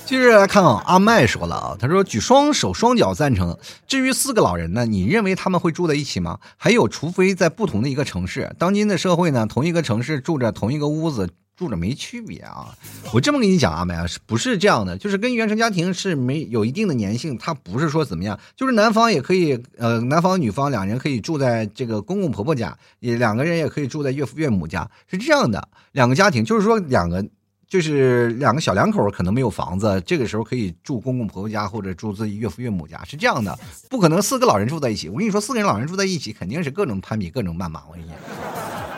[0.08, 3.58] 接着来看啊，阿麦说了啊，他说举双手双脚赞成。
[3.86, 6.38] 至于四个老人呢，你认为他们会住在一起吗？
[6.56, 8.50] 还有，除非在不同的一个城市。
[8.58, 12.74] 当今的社会呢，同一个城市住着同一个屋子，住着没区别啊。
[13.12, 14.96] 我这么跟你讲，阿麦啊，是不是这样的？
[14.96, 25.68] 就是跟原生家庭是没有一定的粘性，他不是说怎么样，就是男方也可以，呃，男方女方两人可以住在这个公公婆婆家，也两个人也可以住在岳父岳母家，是这样的。
[25.92, 27.22] 两个家庭就是说两个。
[27.68, 33.58] 就是两个小两口可能没有房子，这个时候可以住公公婆婆家或者住自己岳父岳母家，是这样的，
[33.90, 35.10] 不可能四个老人住在一起。
[35.10, 37.82] 我跟你说，四个人老人住在一起，肯定是各种攀比、各种谩骂。
[37.86, 38.16] 我跟你讲，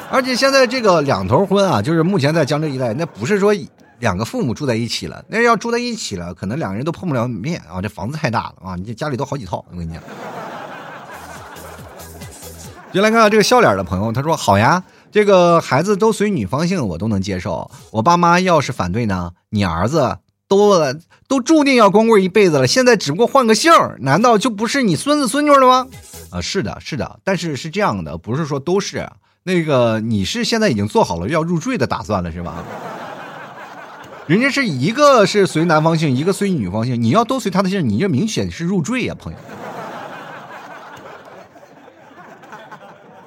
[0.09, 3.53] 而且现在这个两头婚啊，就是目前在江浙一带，那不是说
[3.99, 9.65] 两个父母住在一起了，那要住在一起了，可能两个人都碰不了面啊，这房子太大了啊，你这家里都好几套。
[9.73, 10.01] 我跟你讲，
[12.95, 14.81] 就来看看这个笑脸的朋友，他说好呀。
[15.13, 17.71] 这个孩子都随女方姓，我都能接受。
[17.91, 19.33] 我爸妈要是反对呢？
[19.51, 20.95] 你儿子都
[21.27, 25.87] 都注定要光棍一辈子了，现在只不过换个姓难道就不是你孙子孙女了吗？
[26.31, 29.09] 啊，是的，是的，但是是这样的，不是说都是。
[29.43, 32.63] 那个你是现在已经做好了要入赘的打算了是吧？
[34.27, 39.39] 人家是一个是随男方姓，一个随女方姓，你要都随他的姓，你这明显是入赘呀，朋友。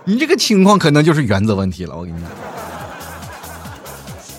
[0.06, 2.30] 你这个情况可能就是原则问题了，我跟你讲。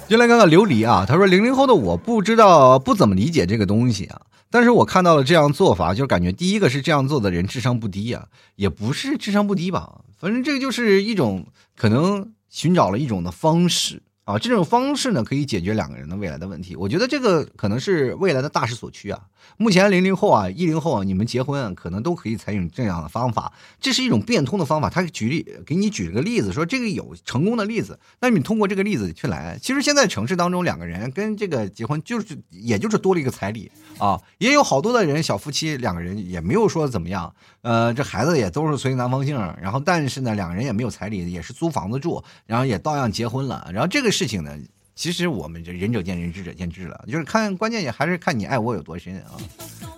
[0.07, 14.03] 就来看看琉璃啊，他说零零后的我不知道不怎么理解这个东西啊，但是我看到了这样做法，就感觉第一个是这样做的人智商不低啊，也不是智商不低吧，反正这个就是一种可能寻找了一种的方式。
[14.25, 16.75] 啊，这种方式呢，可以解决两个人的未来的问题。
[16.75, 19.21] 我觉得这个可能是未来的大势所趋啊。
[19.59, 24.89] 目前零零后啊、一零后啊，你们结婚，可能都可以采用这样的方法，这是一种变通的方法。
[24.89, 29.59] 他举例给你举了个例子，说这个有成功的例子，那你通过这个例子去来。
[29.61, 44.14] 其实现在城市当中，两个人跟这个结婚就是也就是多了一个彩礼啊，也有好多的人小夫妻两个人也没有说怎么样，呃，这孩子也都是随男方姓，然后但是呢，两个人也没有彩礼，也是租房子住，然后也照样结婚了，然后这个。
[44.15, 44.57] 事情呢，
[44.95, 49.35] 其实我们这仁者见仁，智者见智了，就是看关键也还是看你爱我有多深啊！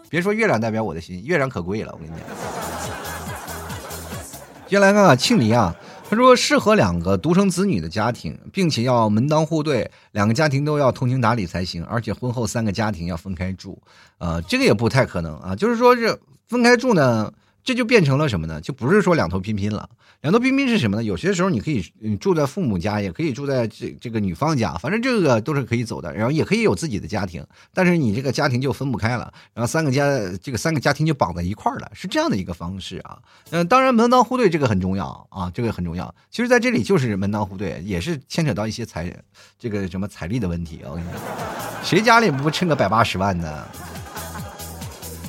[0.08, 2.18] 别说月亮代表我的心，月亮可贵了，我跟你讲。
[4.66, 5.76] 接下来看看庆黎啊，
[6.08, 13.78] 他说适合两个独生子女的家庭，并且要门当户对，两个家庭都要通情达理才行，而且婚后三个家庭要分开住，
[14.16, 17.30] 呃，这个也不太可能啊，就是说这分开住呢。
[17.66, 18.60] 这就变成了什么呢？
[18.60, 19.90] 就不是说两头拼拼了。
[20.20, 21.02] 两头拼拼是什么呢？
[21.02, 21.82] 有些时候你可以
[22.20, 26.14] 住在父母家，也可以住在这这个女方家，反正这个都是可以走的。
[26.14, 27.44] 然后也可以有自己的家庭，
[27.74, 29.32] 但是你这个家庭就分不开了。
[29.52, 30.06] 然后三个家，
[30.40, 33.18] 这个三个家庭就绑在一块儿了，是这样的一个方式啊。
[33.50, 36.14] 嗯，当然门当户对这个很重要啊，这个很重要。
[36.30, 39.12] 其实在这里就是门当户对，也是牵扯到一些财
[39.58, 40.82] 这个什么财力的问题。
[40.84, 41.18] 我跟你说，
[41.82, 43.66] 谁家里不趁个百八十万呢？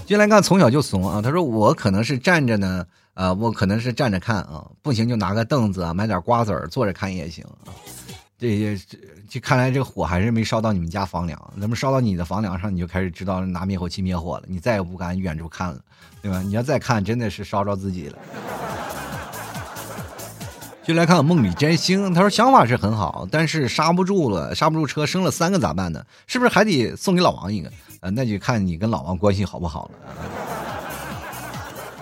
[0.07, 1.21] 进来看，从小就怂啊！
[1.21, 7.75] 他说我可能是站着呢，啊，我可能是站着看啊，不行就拿个凳子啊，买点瓜子儿坐着看也行啊。
[8.39, 8.79] 这些
[9.29, 15.79] 这看来这火还是没烧到你们家房梁，那么烧到你的房梁上，你就开始知道拿灭火器灭火了，你再也不敢远处看了，
[16.21, 16.41] 对吧？
[16.41, 18.17] 你要再看，真的是烧着自己了。
[20.85, 26.01] 就来看梦里摘星，他说想法是很好，但是刹不住了，刹不住车，生了三个咋办呢？
[26.27, 27.69] 是不是还得送给老王一个？
[28.01, 29.91] 啊，那就看你跟老王关系好不好了。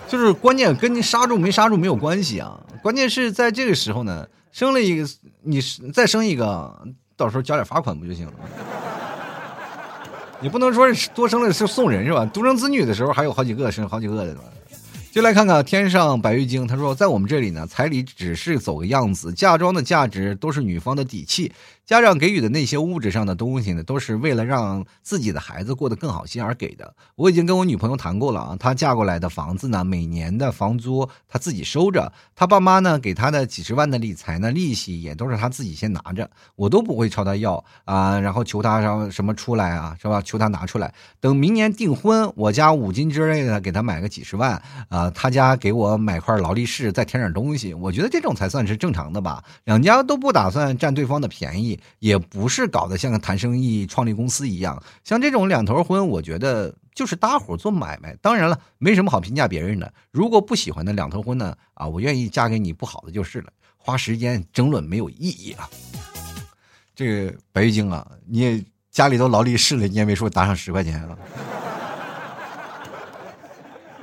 [0.08, 5.10] 就是关键跟你刹住没刹住没有关系啊，关键是在这个时候呢，生了一个，
[5.42, 5.60] 你
[5.94, 6.88] 再生一个，
[7.18, 8.40] 到时候交点罚款不就行了吗？
[10.42, 10.86] 你不能说
[11.16, 12.26] 多生了是送人是吧？
[12.26, 14.38] 独生子女的时候还有好几个，生好几个的。
[15.12, 21.52] 就来看看天上白玉京，他说在我们这里呢，彩礼只是走个样子，嫁妆的价值都是女方的底气。
[21.86, 26.96] 家长给予的那些物质上的东西呢，都是为了让自己的孩子过得更好心而给的。
[27.16, 40.20] 我已经跟我女朋友谈过了啊，她嫁过来的房子呢，每年的房租她自己收着，她爸妈呢给她的几十万的理财呢，利息也都是她自己先拿着，我都不会朝她要啊，然后求她让什么出来啊，是吧？
[40.24, 44.60] 求她拿出来，等明年订婚，我家五金之类的给她买个几十万
[44.90, 49.44] 啊，她家给我买块劳力士，再添点东西，我觉得这种才算是正常的吧。
[49.66, 51.75] 两家都不打算占对方的便宜。
[52.00, 58.16] 也不是搞得像个谈生意、创立公司一样，像这种两头婚，我觉得就是搭伙做买卖。
[58.22, 59.94] 当然了，没什么好评价别人的。
[60.12, 61.56] 如果不喜欢的两头婚呢？
[61.74, 65.70] 啊，我愿意嫁给你不好的就是了，花时间争论没有意义啊。
[66.96, 71.18] 这个白玉京啊，你也家里都劳力士了，你也没说打赏十块钱了。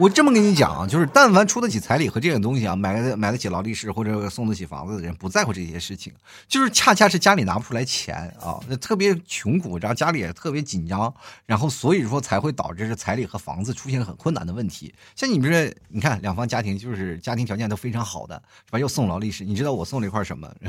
[0.02, 6.12] 我这么跟你讲啊，就是但凡出得起彩礼和这种东西啊，买个买得起劳力士或者送得起房子的人，不在乎这些事情，
[6.48, 11.14] 就是恰恰是家里拿不出来钱啊，那特别穷苦，然后家里也特别紧张，
[11.46, 14.92] 然后所以说才会导致这彩礼和房子出现很困难的问题。
[15.14, 18.34] 像你们这，你看两方家庭就是家庭条件都非常好的，
[18.66, 18.80] 是吧？
[18.80, 20.52] 又送劳力士，你知道我送了一块什么？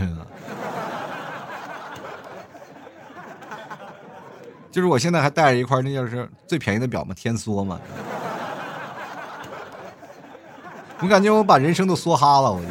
[4.70, 7.82] 就是我现在还带着一块，那就是最便宜的表嘛，天梭嘛。
[11.04, 12.68] 我感觉我把人生都梭哈了，我就。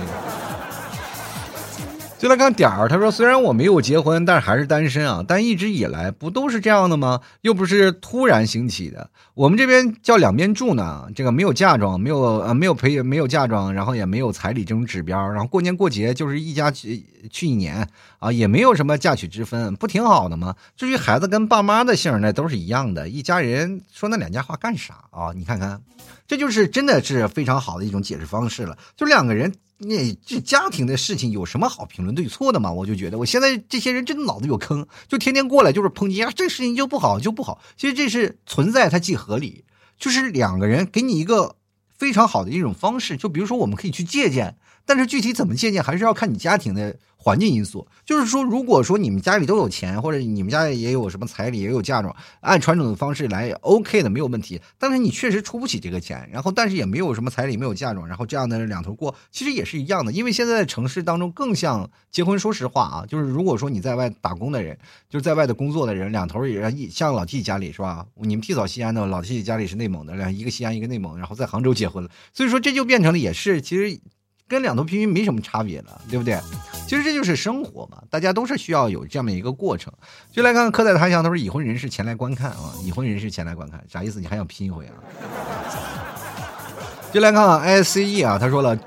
[2.19, 5.25] 就来看点儿，他说：“虽然我没有结婚，但是还是单身啊。
[5.27, 7.21] 但一直以来不都是这样的吗？
[7.41, 9.11] 又不是突然兴起的。
[9.35, 17.87] 我们这边叫两边住呢，这个没有嫁妆，没有呃没有陪没有嫁妆，然后也没有彩礼这种指标，然后过年过节就是一家去去一年
[18.21, 20.55] 啊，也没有什么嫁娶之分，不挺好的吗？
[20.77, 25.33] 至于孩子跟爸妈的姓那都是一样的，一家人说那两家话干啥啊？
[25.35, 25.81] 你看看，
[26.33, 29.53] 这就是真的是非常好的一种解释方式了，就两个人。”
[29.85, 32.73] 你这家庭的事情有什么好评论对错的吗？
[32.73, 37.61] 我就觉得我现在这些人真的脑子有坑，就天天过来就是抨击啊，这事情就不好就不好。
[37.77, 39.65] 其实这是存在，它既合理，
[39.99, 41.57] 就是两个人给你一个
[41.99, 43.19] 非常好的一种方式。
[43.19, 44.57] 就比如说，我们可以去借鉴，
[44.87, 47.87] 但是具体怎么借鉴，还是要看你家庭的环境因素。
[48.05, 54.61] 就是说，如果说你们家里都有钱，或者你们家也有什么彩礼，也有嫁妆，按传统的方式来，OK 的，没有问题。
[54.79, 60.13] 但是你确实出不起这个钱，然后但是也没有什么彩礼，没有嫁妆，然后这样的两头过，其实也是一样的。
[60.13, 62.33] 因为现在城市当中更像结婚。
[62.43, 64.77] 说实话啊，就是如果说你在外打工的人，
[65.09, 68.05] 就是在外的工作的人，两头也一像老 T 家里是吧？
[68.17, 74.01] 你们 T 嫂西安的，老 T 家里是内蒙的，两一个西安，一个内蒙，然后在杭州结婚了，所以说这就变成了也是其实。
[74.53, 76.39] 跟两头平均没什么差别了，对不对？
[76.87, 79.91] 其实这就是生活嘛，大家都是需要有这么一个过程。
[80.31, 84.21] 就来看看刻在他乡，他说已婚人士前来观看啊，已婚人士前来观看，啥意思？
[84.21, 84.93] 你还想拼一回啊？
[87.13, 88.79] 就来看看 I C E 啊，他说了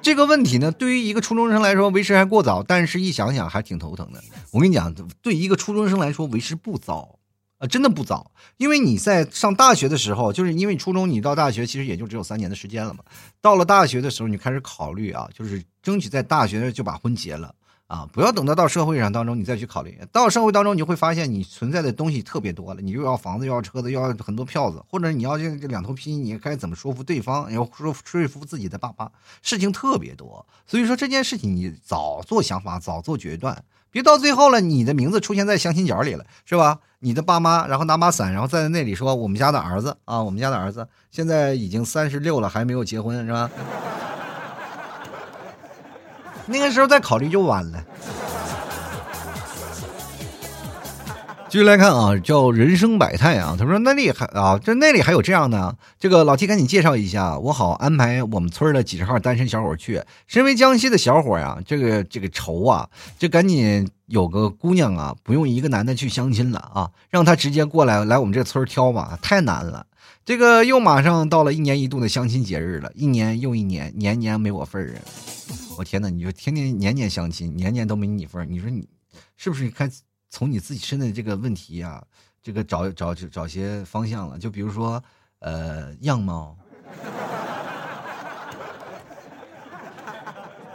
[0.00, 4.20] 这个问题呢，对于一个初中生来说为时还过早，但是一想想还挺头疼的。
[4.50, 4.92] 我跟你讲，
[5.22, 7.20] 对一个初中生来说为时不早。
[7.62, 13.04] 啊，真的不早，因为你在上大学的时候，就是因为初中你到大学其实也就只有三年的时间了嘛。
[13.40, 17.54] 到了大学的时候，你开始考虑啊，就是争取在大学就把婚结了
[17.86, 19.96] 啊，不要等到到社会上当中你再去考虑。
[20.10, 29.08] 到社会当中，你会发现你存在的东西特别多了，你又要房子，又要车子，又要很多票子，或者你要这两头拼，你该怎么说服对方，要说说服自己的爸妈，
[29.40, 30.44] 事情特别多。
[30.66, 33.62] 所以说这件事情你早做想法，早做决断。
[33.92, 36.80] 别到最后了，你的名字出现在相亲角里了，是吧？
[36.98, 43.50] 你的爸妈，然后拿把伞，然后在那里说：“我们家的儿子啊，我们家的儿子现在已经三十六了，还没有结婚，是吧？”
[46.46, 47.84] 那个时候再考虑就晚了。
[51.52, 53.54] 继续来看啊，叫人生百态啊。
[53.58, 55.76] 他说那里还啊，这那里还有这样的。
[55.98, 60.02] 这个老七赶紧介绍一下，我好安排我们村的几十号单身小伙去。
[60.26, 62.88] 身为江西的小伙呀，这个这个愁啊，
[63.18, 69.86] 就赶紧有个姑娘啊，不用一个男的去相亲了啊，让他直接过来来我们这村挑吧，太难了。
[70.24, 75.04] 这个又马上到了一年一度的相亲节日了，一年又一年，年年没我份儿啊！
[75.76, 78.88] 我天哪，你说天天年年相亲，年年都没你份儿，你说你
[79.36, 79.92] 是不是看？
[80.32, 82.02] 从你自己身的这个问题啊，
[82.42, 84.38] 这个找找找些方向了。
[84.38, 85.00] 就比如说，
[85.40, 86.56] 呃，样貌，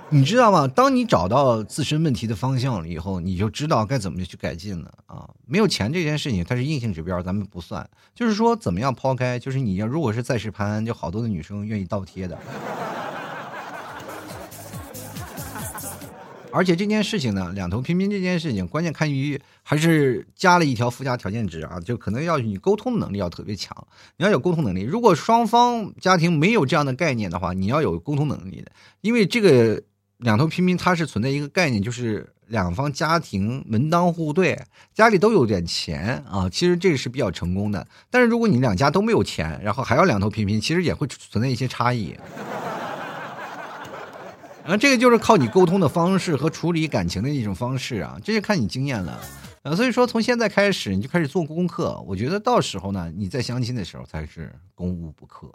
[0.10, 0.68] 你知道吗？
[0.68, 5.28] 当你找到自身问题的方向了以后，你就知道该怎么去改进了啊。
[5.48, 7.90] 没有钱这件事情，它是硬性指标，咱们不算。
[8.14, 9.40] 就是说，怎么样抛开？
[9.40, 12.38] 就是你要如果是在世潘，就好多的女生愿意倒贴的。
[16.52, 23.76] 而且这件事情呢，两头平平这件事情，关键看于还是加了一条附加条件值啊，就可能要你沟通能力要特别强，
[24.18, 24.82] 你要有沟通能力。
[24.82, 28.72] 如果双方家庭没有这样的概念的话，你要有沟通能力的，
[29.02, 29.84] 因为这个
[30.18, 34.60] 两头平平它是存在一个概念，就是两方家庭门当户对，
[34.94, 37.86] 家里都有点钱啊，其实这是比较成功的。
[38.10, 42.16] 但是如果你两家都没有钱，然后还要两头平平，其实也会存在一些差异。
[44.68, 49.18] 啊，这个就是靠你沟通的方式和处理感情的一种方式啊，这就看你经验了。
[49.62, 55.50] 呃，所以说从现在开始你就开始做功课，我觉得到时候呢，你在相亲的时候才是攻无不克。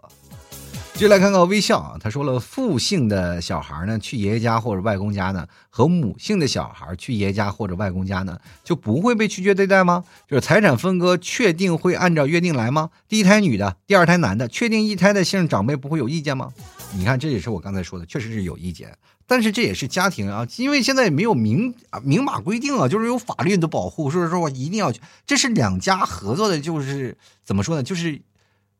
[0.95, 10.05] 就来看看微笑啊，他说了，父姓的小孩呢去爷爷家或者外公家呢，和母姓的小孩去爷爷家或者外公家呢，就不会被拒绝对待吗？
[10.29, 12.91] 就是财产分割确定会按照约定来吗？
[13.09, 16.53] 第一胎女的，第二胎男的，确定一胎的姓长辈不会有意见吗？
[16.95, 28.21] 你看，这也是我刚才说的，确实是有意见，但是这也是家庭啊，因为现在没有明啊明码规定啊，就是有法律的保护，所以说我一定要去，这是两家合作的，就是怎么说呢，就是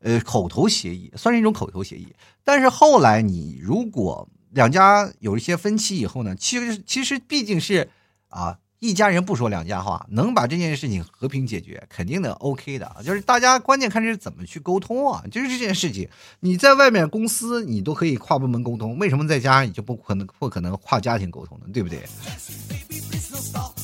[0.03, 2.13] 呃口头协议，算是一种口头协议。
[2.43, 7.89] 但是后来你如果两家有一些分歧以后呢，其实其实毕竟是
[8.27, 8.59] 啊。
[8.83, 12.97] 一家人不说两家话，能把这件事情和平解决，肯定的 OK 的啊。
[13.01, 15.23] 就是大家关键看是怎么去沟通啊。
[15.31, 16.09] 就是这件事情，
[16.41, 21.67] 你在外面公司你都可以跨部门沟通，为什么在家你就不可能不可能跨家庭沟通呢？
[21.71, 22.03] 对不对？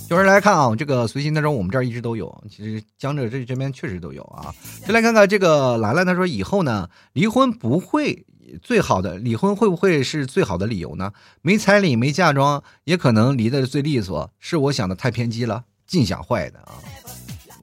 [0.09, 4.53] 有人来看啊，这个随心当中我们这儿一直都有，其实江浙这这边确实都有啊。
[4.85, 8.25] 就来看看这个兰兰，她说以后呢，离婚不会。
[8.61, 11.11] 最好的离婚会不会是最好的理由呢？
[11.41, 16.73] 没彩礼没嫁妆也可能离得最利索，是我想的太偏激了，尽想坏的啊！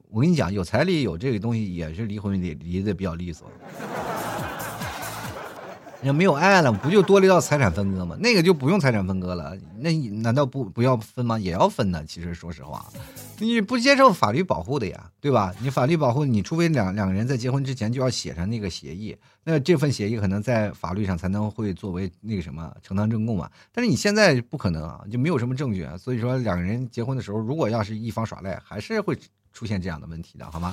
[0.09, 3.51] 我跟你讲，有彩礼有这个东西也是离婚离离得比较利索。
[6.03, 8.15] 要没有爱了，不就多了一道财产分割吗？
[8.19, 9.91] 那个就不用财产分割了，那
[10.21, 11.39] 难道不不要分吗？
[11.39, 12.03] 也要分呢。
[12.05, 12.85] 其实说实话，
[13.39, 15.53] 你不接受法律保护的呀，对吧？
[15.59, 23.49] 你法律保护，你除非两两个人在结婚之前就要写上那个协议，那这份协议可能在法律上才能会作为那个什么承担证供嘛。
[23.73, 29.17] 但是你现在不可能啊，就没有什么证据啊，所以说两个人结婚的时候，如果要是一方耍赖，还是会。
[29.57, 30.71] 出现这样的问题的好吗？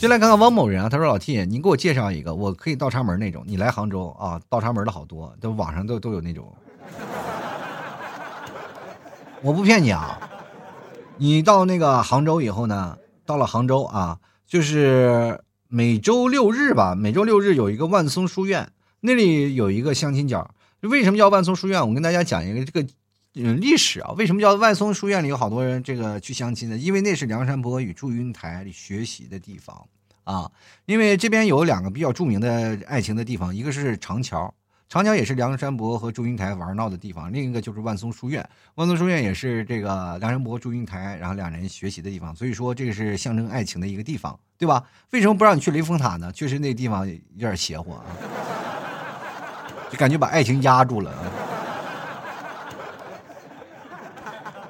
[0.00, 3.44] 就来看看汪某人啊，他说老 T，你给我介绍一个，我可以倒插门那种。
[3.46, 6.50] 你来杭州啊，倒插门的好多，都网上都都有那种。
[9.42, 10.18] 我不骗你啊，
[11.18, 12.96] 你到那个杭州以后呢，
[13.26, 20.50] 到了杭州啊，就是每周六日吧，每周六日有一个万松书院，那里有一个相亲角。
[20.80, 21.86] 为什么叫万松书院？
[21.86, 22.88] 我跟大家讲一个这个
[23.34, 24.12] 嗯历史啊。
[24.12, 26.76] 为什么叫万松书院里有好多人这个去相亲呢？
[26.76, 29.86] 因为那是梁山伯与祝英台学习的地方
[30.24, 30.50] 啊。
[30.86, 34.52] 因为这边有两个比较著名的爱情的地方，一个是长桥，
[34.88, 42.34] 长桥也是梁山伯和祝英台玩闹的地方；另一个就是万松书院，万松书院也是这个梁山伯、祝英台然后两人学习的地方。
[42.36, 44.84] 所以说这个是象征爱情的一个地方，对吧？
[45.10, 46.30] 为什么不让你去雷峰塔呢？
[46.32, 48.04] 确实那地方有点邪乎啊。
[49.90, 51.12] 就感觉把爱情压住了，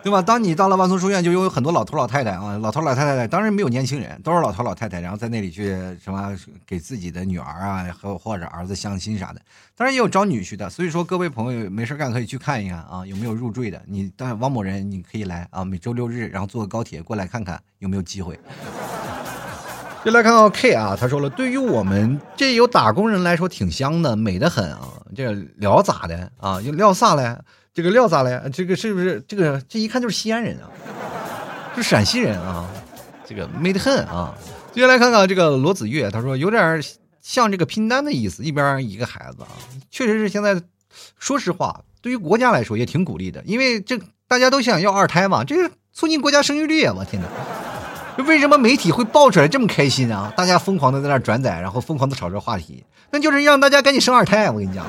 [0.05, 0.20] 对吧？
[0.20, 6.36] 当你到了万松书院，就有很多老头老太太啊，老头老太太当然没有年轻人，都是老头老太太，然后在那里去什么
[6.66, 9.40] 给自己的女儿啊和或者儿子相亲啥的，
[9.74, 10.68] 当然也有招女婿的。
[10.68, 13.80] 所以说，各位朋友没事干可以去看一看啊，有没有入赘的？
[13.86, 18.38] 你当然王某人你可以来啊，每周六日然后坐个高铁过来看看有没有机会。
[20.05, 24.80] 就来看到 K 啊，他说了，对于我们这有打工人来说挺香的，美的很啊。
[25.16, 26.61] 这聊咋的啊？
[26.61, 27.34] 就聊啥嘞？
[27.74, 28.42] 这个料咋了呀？
[28.52, 30.70] 这个是不是这个这一看就是西安人啊？
[31.74, 32.70] 是陕西人啊？
[33.26, 34.32] 这个美得很啊。
[34.72, 36.80] 接下来看看这个罗子月，他说有点
[37.20, 39.48] 像这个拼单的意思，一边一个孩子啊。
[39.90, 40.62] 确实是现在，
[41.18, 43.98] 说实话，对于国家来说也挺鼓励的，因为这
[44.28, 46.94] 大家都想要二胎嘛，这是促进国家生育率啊！
[46.96, 47.28] 我天哪。
[48.24, 50.32] 为什么媒体会爆出来这么开心啊？
[50.36, 54.48] 大家疯狂的在那转载，然后疯狂的炒这话题，那就是让大家赶紧生二胎。
[54.48, 54.86] 我跟你讲，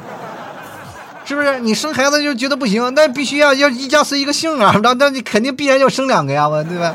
[1.26, 1.60] 是不是？
[1.60, 6.94] 你生孩子就觉得不行，那必须要要一家随一个姓啊，那那你肯定必然要生两个呀，对吧？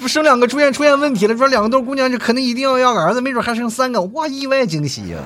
[0.00, 5.18] 不生两个出现出现问题了，说两个都是姑娘，就肯定一定要要个儿子，没准还生三个，哇，意外惊喜呀！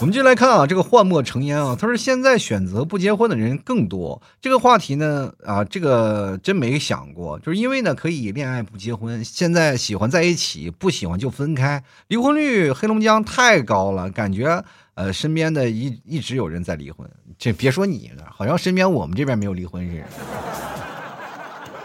[0.00, 4.22] 我们就来看啊，这个幻墨成烟啊，他说现在选择不结婚的人更多。
[4.40, 20.04] 这个话题呢，啊，这个真没想过，就是因为呢可以恋爱不结婚，现在喜欢在一起，不喜欢就分开，离婚率黑龙江太高了，感觉呃身边的一一直有人在离婚，这别说你了，好像身边我们这边没有离婚似的。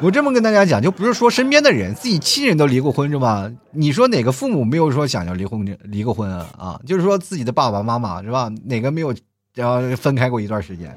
[0.03, 3.49] 我这么跟大家讲，就不是说身边的人，自己亲人都离过婚是吧？
[3.71, 6.45] 你说哪个父母没有说想要离婚离过婚啊？
[6.57, 8.51] 啊，就是说自己的爸爸妈妈是吧？
[8.65, 9.15] 哪个没有
[9.55, 10.93] 然后分开过一段时间？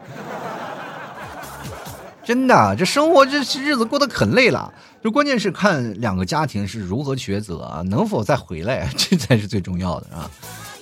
[2.24, 4.74] 真的，这生活这日子过得可累了。
[5.04, 10.28] 就关键是看两个家庭是如何抉择啊，能否再回来，这才是最重要的啊。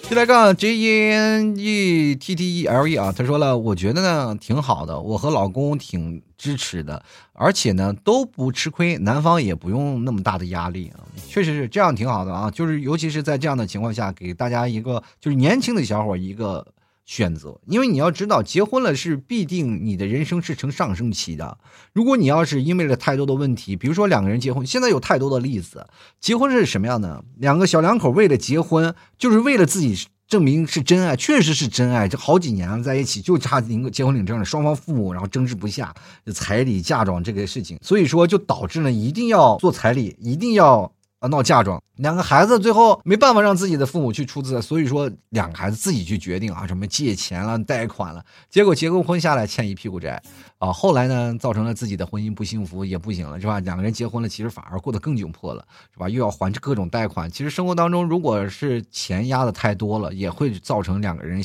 [0.08, 7.02] 就来看 J E N E T T E L E 啊，他说了，我觉得呢挺好的，我和老公挺支持的，
[7.32, 16.66] 而且呢都不吃亏，男方也不用那么大的压力啊，确实是这样挺好的啊，就是尤其是在这样的情况下，给大家一个就是年轻的小伙一个。
[17.04, 21.58] 选择，因为你要知道，结婚了是必定你的人生是呈上升期的。
[21.92, 25.86] 如果你要是因为了太多的问题，比如说两个人结婚，现在有太多的例子，
[26.18, 27.22] 结婚是什么样的？
[27.36, 35.94] 两个小两口为了结婚，就是为了自己证明是真爱，确实是真爱，这好几年了在一起，就差领结婚领证了，双方父母然后争执不下
[36.32, 40.90] 彩礼嫁妆这个事情，所以说就导致了一定要做彩礼，一定要。
[41.28, 50.22] 闹嫁妆，两个孩子最后没办法让自己的父母去出资，所以说两个孩子自己去决定啊，什么借钱了、贷款了，结果结过婚下来欠一屁股债
[50.58, 53.60] 啊，后来呢造成了自己的婚姻不幸福，也不行了，是吧？
[53.60, 56.08] 两个人结婚了，其实反而过得更窘迫了，是吧？
[56.08, 61.42] 又要还各种贷款，其实生活当中如果是钱压的太多了，也会造成两个人。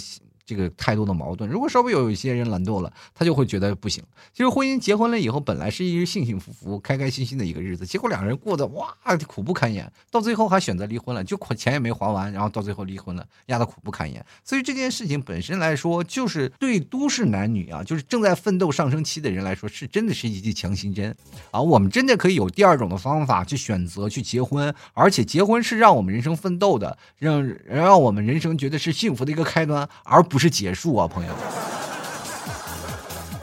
[0.50, 4.04] 这个太多的矛盾，如果稍微有一些人懒惰了，他就会觉得不行。
[4.34, 8.92] 其实婚姻结婚了以后，本来是一个幸幸福福、开开心心的一个日子，结果两个人过得哇
[9.28, 14.26] 苦不堪言，到最后还选择离婚了，就钱也没还完，然后到最后离婚了，压得苦不堪言。
[14.44, 21.16] 所以这件事情本身来说，就是对都市男女啊，就是正在奋斗上升期的人来说，是真的是一剂强心针
[21.52, 21.62] 啊。
[21.62, 30.39] 我们真的可以有第二种的方法去选择去结婚，而且结婚是让我们人生奋斗的，让让我们人生觉得是幸福的一个开端，而不。
[30.40, 31.34] 是结束啊，朋友。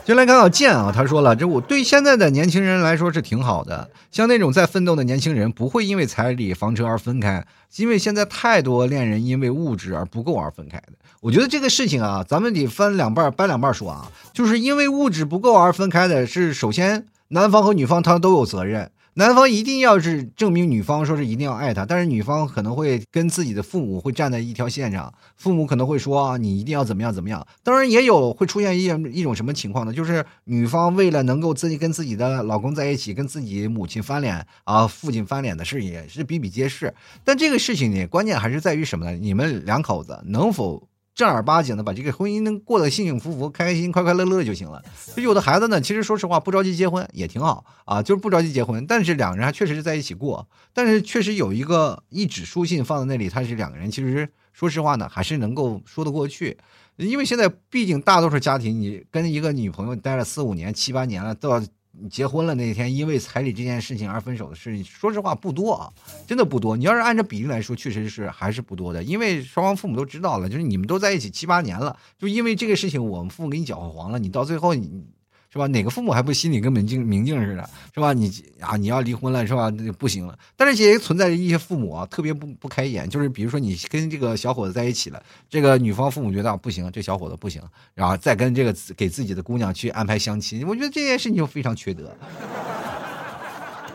[0.03, 7.45] 就来看到剑啊，他说了，这我对现在的年轻人来说是挺好的，像那种在奋斗的年轻人，不会因为彩礼、房车而分开，
[7.75, 10.93] 因为现在太多恋人因为物质而不够而分开的。
[11.19, 18.89] 我觉得这个事情啊，咱们得分两半掰两半说啊，就是因为物质不够而分开的，是首先男方和女方他都有责任。
[19.17, 27.43] 男方一定要是证明女方说是一定要爱他，但是女方可能会跟自己的父母会站在一条线上，父母可能会说啊你一定要怎么样怎么样。
[27.63, 29.91] 当然也有会出现一一种什么情况呢？
[29.91, 36.93] 就是女方为了能够自己跟自己的老公在一起，跟自己母亲翻脸啊，父亲翻脸的事也是比比皆是。
[37.23, 39.17] 但这个事情呢，关键还是在于什么呢？
[39.17, 40.87] 你们两口子能否？
[41.17, 44.79] 正儿八经的把这个婚姻能过得幸幸福福、开开心心、快快乐乐就行了。
[45.15, 56.55] 有的孩子呢，其实说实话不着急结婚也挺好啊，就是不着急结婚，但是两个人还确实是在一起过，但是确实有一个一纸书信放在那里，他是两个人，其实说实话呢，还是能够说得过去。
[56.97, 61.59] 因为现在毕竟大多数家庭，你跟一个女朋友待了四五年、七八年了，到
[62.01, 65.91] 你结婚了那天，因为彩礼这件事情而分手的事情，说实话不多啊，
[66.27, 66.77] 真的不多。
[66.77, 69.03] 你要是按照比例来说，确实是还是不多的。
[69.03, 75.03] 因为双方父母都知道了，就是你们都在一起七八年了，就因为这个事情，我们父母给你搅和黄了，你到最后你。
[75.51, 75.65] 是吧？
[75.67, 78.13] 哪个父母还不心里跟明镜明镜似的，是吧？
[78.13, 79.69] 你啊，你要离婚了，是吧？
[79.69, 80.37] 那就不行了。
[80.55, 87.61] 但是也存在着一些父母啊，特别不不开眼，就是比如说你跟这个小伙子在一起了，这个女方父母觉得不行，这小伙子不行，
[87.93, 92.15] 然后再跟这个给自己的姑娘去安排相亲，我觉得这件事情就非常缺德。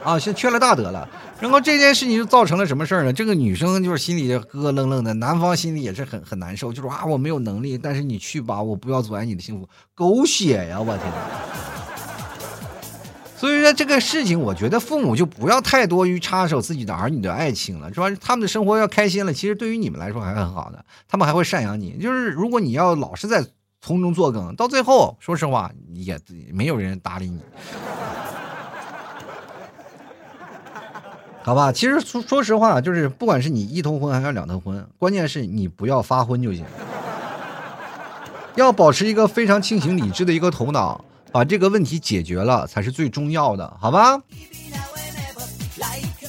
[0.05, 1.09] 啊，是缺了大德了。
[1.41, 3.13] 然后这件事情就造成了什么事儿呢？
[3.13, 9.69] 这个女生就是心里咯咯愣愣的，男方心里也是很很难受，就说啊，我没有能力，但是你去吧，我不要阻碍你的幸福。
[9.95, 11.07] 狗血呀，我天！
[13.37, 18.09] 所以说这个事情，我觉得父母就不要太多于插手自己的儿女的爱情了，是吧？
[18.21, 21.99] 他们的生活要开心了，其实对于你们来说还很好的，他们还会赡养你。
[22.01, 23.45] 就是如果你要老是在
[23.81, 26.17] 从中作梗，到最后，说实话，也
[26.53, 27.41] 没有人搭理你。
[31.45, 36.65] 好吧，其实说说实话，就是不管是你一头婚还是两头婚，关键是你不要发昏就行，
[38.55, 44.21] 要保持一个非常清醒理智的一个头脑，把这个问题解决了才是最重要的，好吧？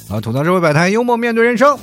[0.09, 1.77] 好，吐槽社会百态，幽默面对人生。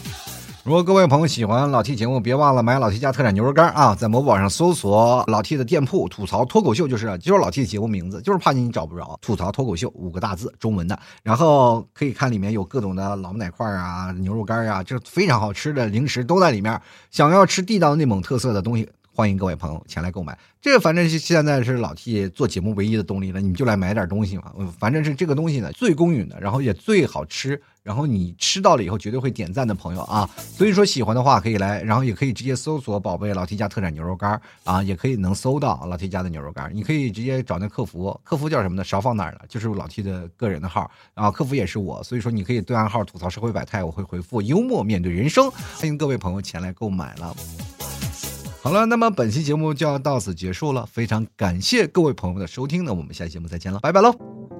[0.62, 3.94] 如果各位朋友喜欢老 T 节目，别忘了买老 T 家特产牛肉干啊！
[3.94, 9.18] 在某宝上搜索老 T 的店铺，吐槽脱口秀就是就是老 T 的节目名字，就是怕你找不着。
[9.22, 16.78] 吐槽脱口秀五个大字，中文的，然后可以看里面有各种的老奶块啊、牛肉干啊，这非常好吃的零食都在里面。
[17.10, 18.86] 想要吃地道内蒙特色的东西。
[19.12, 24.44] 欢迎各位朋友前来购买，这反正是现在是老 T 做节目唯一的动力了，你们就来买点东西嘛。
[24.78, 30.28] 反正是这个东西呢最公允的，然后也最好吃，然后你吃到了以后绝对会点赞的朋友啊。
[30.36, 36.70] 所以说喜欢的话可以来，然后也可以直接搜索“宝贝老 T 家特产牛肉干”啊，也可以能搜到老 T 家的牛肉干。
[36.74, 38.84] 你可以直接找那客服，客服叫什么呢？
[38.84, 39.40] 勺放哪儿了？
[39.48, 45.50] 就是老 T 的个人的号啊，客服也是我，所以说你可以对暗号吐槽社会百态，我会回复幽默面对人生。
[45.50, 47.34] 欢迎各位朋友前来购买了。
[48.62, 54.59] 好了，那么本期节目就要到此结束了，非常感谢各位朋友的收听，那我们下期节目再见了，拜拜喽！